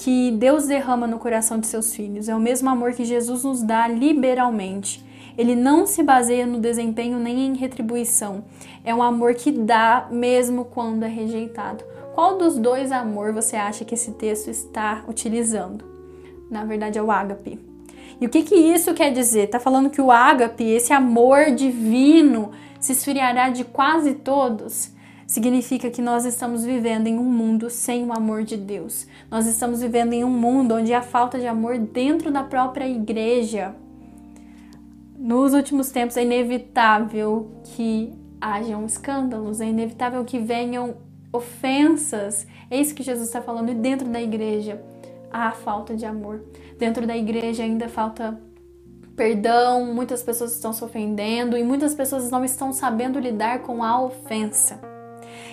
que 0.00 0.30
Deus 0.30 0.66
derrama 0.66 1.06
no 1.06 1.18
coração 1.18 1.58
de 1.58 1.66
seus 1.66 1.94
filhos. 1.94 2.26
É 2.26 2.34
o 2.34 2.40
mesmo 2.40 2.70
amor 2.70 2.94
que 2.94 3.04
Jesus 3.04 3.44
nos 3.44 3.62
dá 3.62 3.86
liberalmente. 3.86 5.04
Ele 5.36 5.54
não 5.54 5.86
se 5.86 6.02
baseia 6.02 6.46
no 6.46 6.58
desempenho 6.58 7.18
nem 7.18 7.46
em 7.46 7.54
retribuição. 7.54 8.44
É 8.82 8.94
um 8.94 9.02
amor 9.02 9.34
que 9.34 9.52
dá 9.52 10.08
mesmo 10.10 10.64
quando 10.64 11.04
é 11.04 11.08
rejeitado. 11.08 11.84
Qual 12.14 12.38
dos 12.38 12.56
dois 12.56 12.90
amor 12.90 13.34
você 13.34 13.56
acha 13.56 13.84
que 13.84 13.94
esse 13.94 14.12
texto 14.12 14.48
está 14.48 15.04
utilizando? 15.06 15.84
Na 16.50 16.64
verdade 16.64 16.98
é 16.98 17.02
o 17.02 17.10
ágape. 17.10 17.60
E 18.18 18.26
o 18.26 18.30
que, 18.30 18.42
que 18.42 18.54
isso 18.54 18.94
quer 18.94 19.12
dizer? 19.12 19.44
Está 19.44 19.60
falando 19.60 19.90
que 19.90 20.00
o 20.00 20.10
ágape, 20.10 20.64
esse 20.64 20.94
amor 20.94 21.50
divino, 21.50 22.52
se 22.78 22.92
esfriará 22.92 23.50
de 23.50 23.64
quase 23.64 24.14
todos? 24.14 24.92
Significa 25.30 25.88
que 25.88 26.02
nós 26.02 26.24
estamos 26.24 26.64
vivendo 26.64 27.06
em 27.06 27.16
um 27.16 27.22
mundo 27.22 27.70
sem 27.70 28.04
o 28.04 28.12
amor 28.12 28.42
de 28.42 28.56
Deus. 28.56 29.06
Nós 29.30 29.46
estamos 29.46 29.80
vivendo 29.80 30.12
em 30.12 30.24
um 30.24 30.28
mundo 30.28 30.74
onde 30.74 30.92
há 30.92 31.00
falta 31.00 31.38
de 31.38 31.46
amor 31.46 31.78
dentro 31.78 32.32
da 32.32 32.42
própria 32.42 32.88
igreja. 32.88 33.72
Nos 35.16 35.54
últimos 35.54 35.90
tempos 35.90 36.16
é 36.16 36.24
inevitável 36.24 37.48
que 37.62 38.12
hajam 38.40 38.84
escândalos, 38.84 39.60
é 39.60 39.66
inevitável 39.66 40.24
que 40.24 40.40
venham 40.40 40.96
ofensas. 41.32 42.44
É 42.68 42.80
isso 42.80 42.92
que 42.92 43.04
Jesus 43.04 43.28
está 43.28 43.40
falando, 43.40 43.70
e 43.70 43.74
dentro 43.74 44.08
da 44.08 44.20
igreja 44.20 44.82
há 45.30 45.52
falta 45.52 45.94
de 45.94 46.04
amor. 46.04 46.42
Dentro 46.76 47.06
da 47.06 47.16
igreja 47.16 47.62
ainda 47.62 47.88
falta 47.88 48.36
perdão, 49.14 49.94
muitas 49.94 50.24
pessoas 50.24 50.52
estão 50.52 50.72
se 50.72 50.82
ofendendo 50.82 51.56
e 51.56 51.62
muitas 51.62 51.94
pessoas 51.94 52.32
não 52.32 52.44
estão 52.44 52.72
sabendo 52.72 53.20
lidar 53.20 53.60
com 53.60 53.84
a 53.84 54.02
ofensa. 54.02 54.90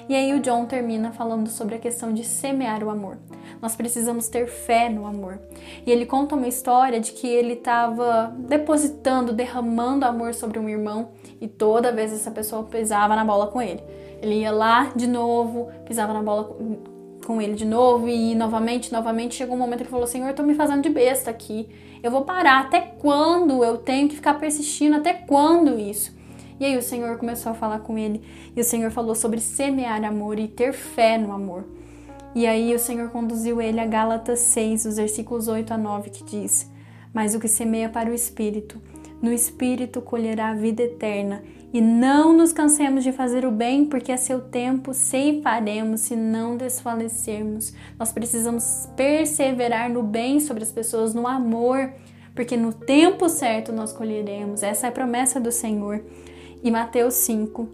E 0.10 0.16
aí 0.16 0.34
o 0.34 0.40
John 0.40 0.66
termina 0.66 1.12
falando 1.12 1.50
sobre 1.50 1.76
a 1.76 1.80
questão 1.80 2.14
de 2.14 2.24
semear 2.24 2.84
o 2.84 2.90
amor. 2.90 3.18
Nós 3.62 3.76
precisamos 3.76 4.30
ter 4.30 4.48
fé 4.48 4.88
no 4.88 5.06
amor. 5.06 5.40
E 5.86 5.92
ele 5.92 6.06
conta 6.06 6.36
uma 6.36 6.48
história 6.48 7.00
de 7.00 7.12
que 7.12 7.28
ele 7.28 7.54
estava 7.54 8.34
depositando, 8.38 9.34
derramando 9.34 10.06
amor 10.06 10.34
sobre 10.34 10.60
um 10.60 10.70
irmão 10.70 11.10
e 11.42 11.48
toda 11.48 11.92
vez 11.92 12.14
essa 12.14 12.32
pessoa 12.32 12.64
pisava 12.64 13.16
na 13.16 13.26
bola 13.26 13.48
com 13.48 13.62
ele. 13.62 13.84
Ele 14.22 14.42
ia 14.42 14.52
lá 14.52 14.92
de 14.96 15.08
novo, 15.08 15.70
pisava 15.86 16.14
na 16.14 16.24
bola 16.24 16.56
com 17.26 17.42
ele 17.42 17.56
de 17.56 17.66
novo 17.66 18.08
e 18.08 18.34
novamente, 18.34 18.92
novamente. 18.94 19.36
Chegou 19.36 19.56
um 19.56 19.60
momento 19.60 19.80
que 19.80 19.84
ele 19.84 19.92
falou: 19.92 20.08
Senhor, 20.08 20.28
eu 20.28 20.34
tô 20.34 20.44
me 20.44 20.56
fazendo 20.56 20.82
de 20.82 20.90
besta 20.90 21.30
aqui. 21.30 21.68
Eu 22.02 22.10
vou 22.10 22.22
parar. 22.22 22.62
Até 22.62 22.80
quando 22.80 23.64
eu 23.64 23.78
tenho 23.78 24.08
que 24.08 24.16
ficar 24.16 24.36
persistindo? 24.36 24.96
Até 24.96 25.14
quando 25.14 25.78
isso? 25.78 26.16
E 26.60 26.66
aí 26.66 26.78
o 26.78 26.82
Senhor 26.82 27.18
começou 27.18 27.52
a 27.52 27.56
falar 27.56 27.80
com 27.80 27.98
ele. 27.98 28.22
E 28.56 28.62
o 28.62 28.64
Senhor 28.64 28.92
falou 28.92 29.16
sobre 29.16 29.40
semear 29.40 30.04
amor 30.04 30.40
e 30.40 30.48
ter 30.48 30.74
fé 30.74 31.18
no 31.18 31.32
amor. 31.32 31.66
E 32.34 32.46
aí 32.46 32.74
o 32.74 32.80
Senhor 32.80 33.10
conduziu 33.10 33.62
ele 33.62 33.80
a 33.80 33.86
Gálatas 33.86 34.40
6, 34.40 34.86
os 34.86 34.98
versículos 34.98 35.48
8 35.48 35.74
a 35.74 35.78
9, 35.78 36.10
que 36.10 36.24
diz: 36.24 36.70
Mas 37.14 37.34
o 37.34 37.40
que 37.40 37.48
semeia 37.48 37.90
para 37.90 38.10
o 38.10 38.14
Espírito, 38.14 38.82
no 39.22 39.34
Espírito 39.34 40.02
colherá 40.02 40.50
a 40.50 40.56
vida 40.56 40.84
eterna. 40.84 41.44
E 41.74 41.82
não 41.82 42.32
nos 42.32 42.54
cansemos 42.54 43.04
de 43.04 43.12
fazer 43.12 43.46
o 43.46 43.52
bem, 43.52 43.86
porque 43.86 44.12
a 44.12 44.18
seu 44.18 44.40
tempo 44.40 44.94
ceifaremos 44.94 46.02
se 46.02 46.16
não 46.16 46.56
desfalecermos. 46.56 47.74
Nós 48.00 48.12
precisamos 48.12 48.88
perseverar 48.96 49.90
no 49.90 50.02
bem 50.02 50.40
sobre 50.40 50.64
as 50.64 50.72
pessoas, 50.72 51.14
no 51.14 51.28
amor, 51.28 51.92
porque 52.34 52.56
no 52.56 52.72
tempo 52.72 53.28
certo 53.28 53.74
nós 53.74 53.92
colheremos. 53.92 54.64
Essa 54.64 54.88
é 54.88 54.90
a 54.90 54.94
promessa 54.94 55.40
do 55.40 55.52
Senhor. 55.52 56.04
E 56.64 56.72
Mateus 56.72 57.14
5, 57.16 57.68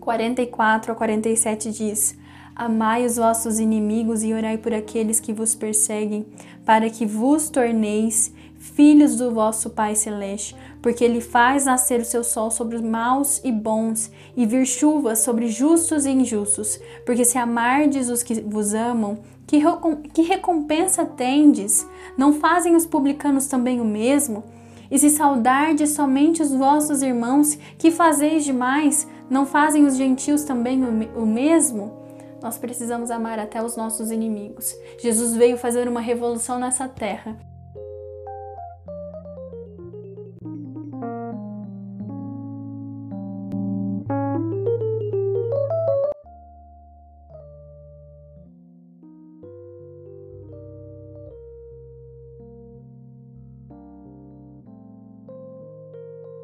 44 0.00 0.92
a 0.92 0.94
47 0.94 1.70
diz: 1.70 2.18
Amai 2.54 3.06
os 3.06 3.16
vossos 3.16 3.58
inimigos 3.58 4.22
e 4.22 4.32
orai 4.32 4.58
por 4.58 4.74
aqueles 4.74 5.20
que 5.20 5.32
vos 5.32 5.54
perseguem, 5.54 6.26
para 6.64 6.90
que 6.90 7.06
vos 7.06 7.48
torneis 7.48 8.32
filhos 8.58 9.16
do 9.16 9.30
vosso 9.30 9.70
Pai 9.70 9.94
Celeste, 9.94 10.54
porque 10.82 11.02
Ele 11.02 11.20
faz 11.20 11.64
nascer 11.64 12.00
o 12.00 12.04
seu 12.04 12.22
sol 12.22 12.50
sobre 12.50 12.76
os 12.76 12.82
maus 12.82 13.40
e 13.42 13.50
bons, 13.50 14.10
e 14.36 14.44
vir 14.44 14.66
chuva 14.66 15.16
sobre 15.16 15.48
justos 15.48 16.04
e 16.04 16.10
injustos. 16.10 16.78
Porque 17.06 17.24
se 17.24 17.38
amardes 17.38 18.10
os 18.10 18.22
que 18.22 18.40
vos 18.42 18.74
amam, 18.74 19.20
que 19.46 20.22
recompensa 20.22 21.04
tendes? 21.06 21.86
Não 22.16 22.34
fazem 22.34 22.76
os 22.76 22.84
publicanos 22.84 23.46
também 23.46 23.80
o 23.80 23.84
mesmo? 23.84 24.44
E 24.90 24.98
se 24.98 25.10
saudardes 25.10 25.90
somente 25.90 26.42
os 26.42 26.52
vossos 26.52 27.02
irmãos, 27.02 27.56
que 27.78 27.90
fazeis 27.90 28.44
demais? 28.44 29.06
Não 29.28 29.46
fazem 29.46 29.86
os 29.86 29.96
gentios 29.96 30.42
também 30.42 30.82
o 30.82 31.26
mesmo? 31.26 31.92
Nós 32.42 32.58
precisamos 32.58 33.10
amar 33.10 33.38
até 33.38 33.62
os 33.62 33.76
nossos 33.76 34.10
inimigos. 34.10 34.74
Jesus 34.98 35.36
veio 35.36 35.56
fazer 35.56 35.86
uma 35.86 36.00
revolução 36.00 36.58
nessa 36.58 36.88
terra 36.88 37.36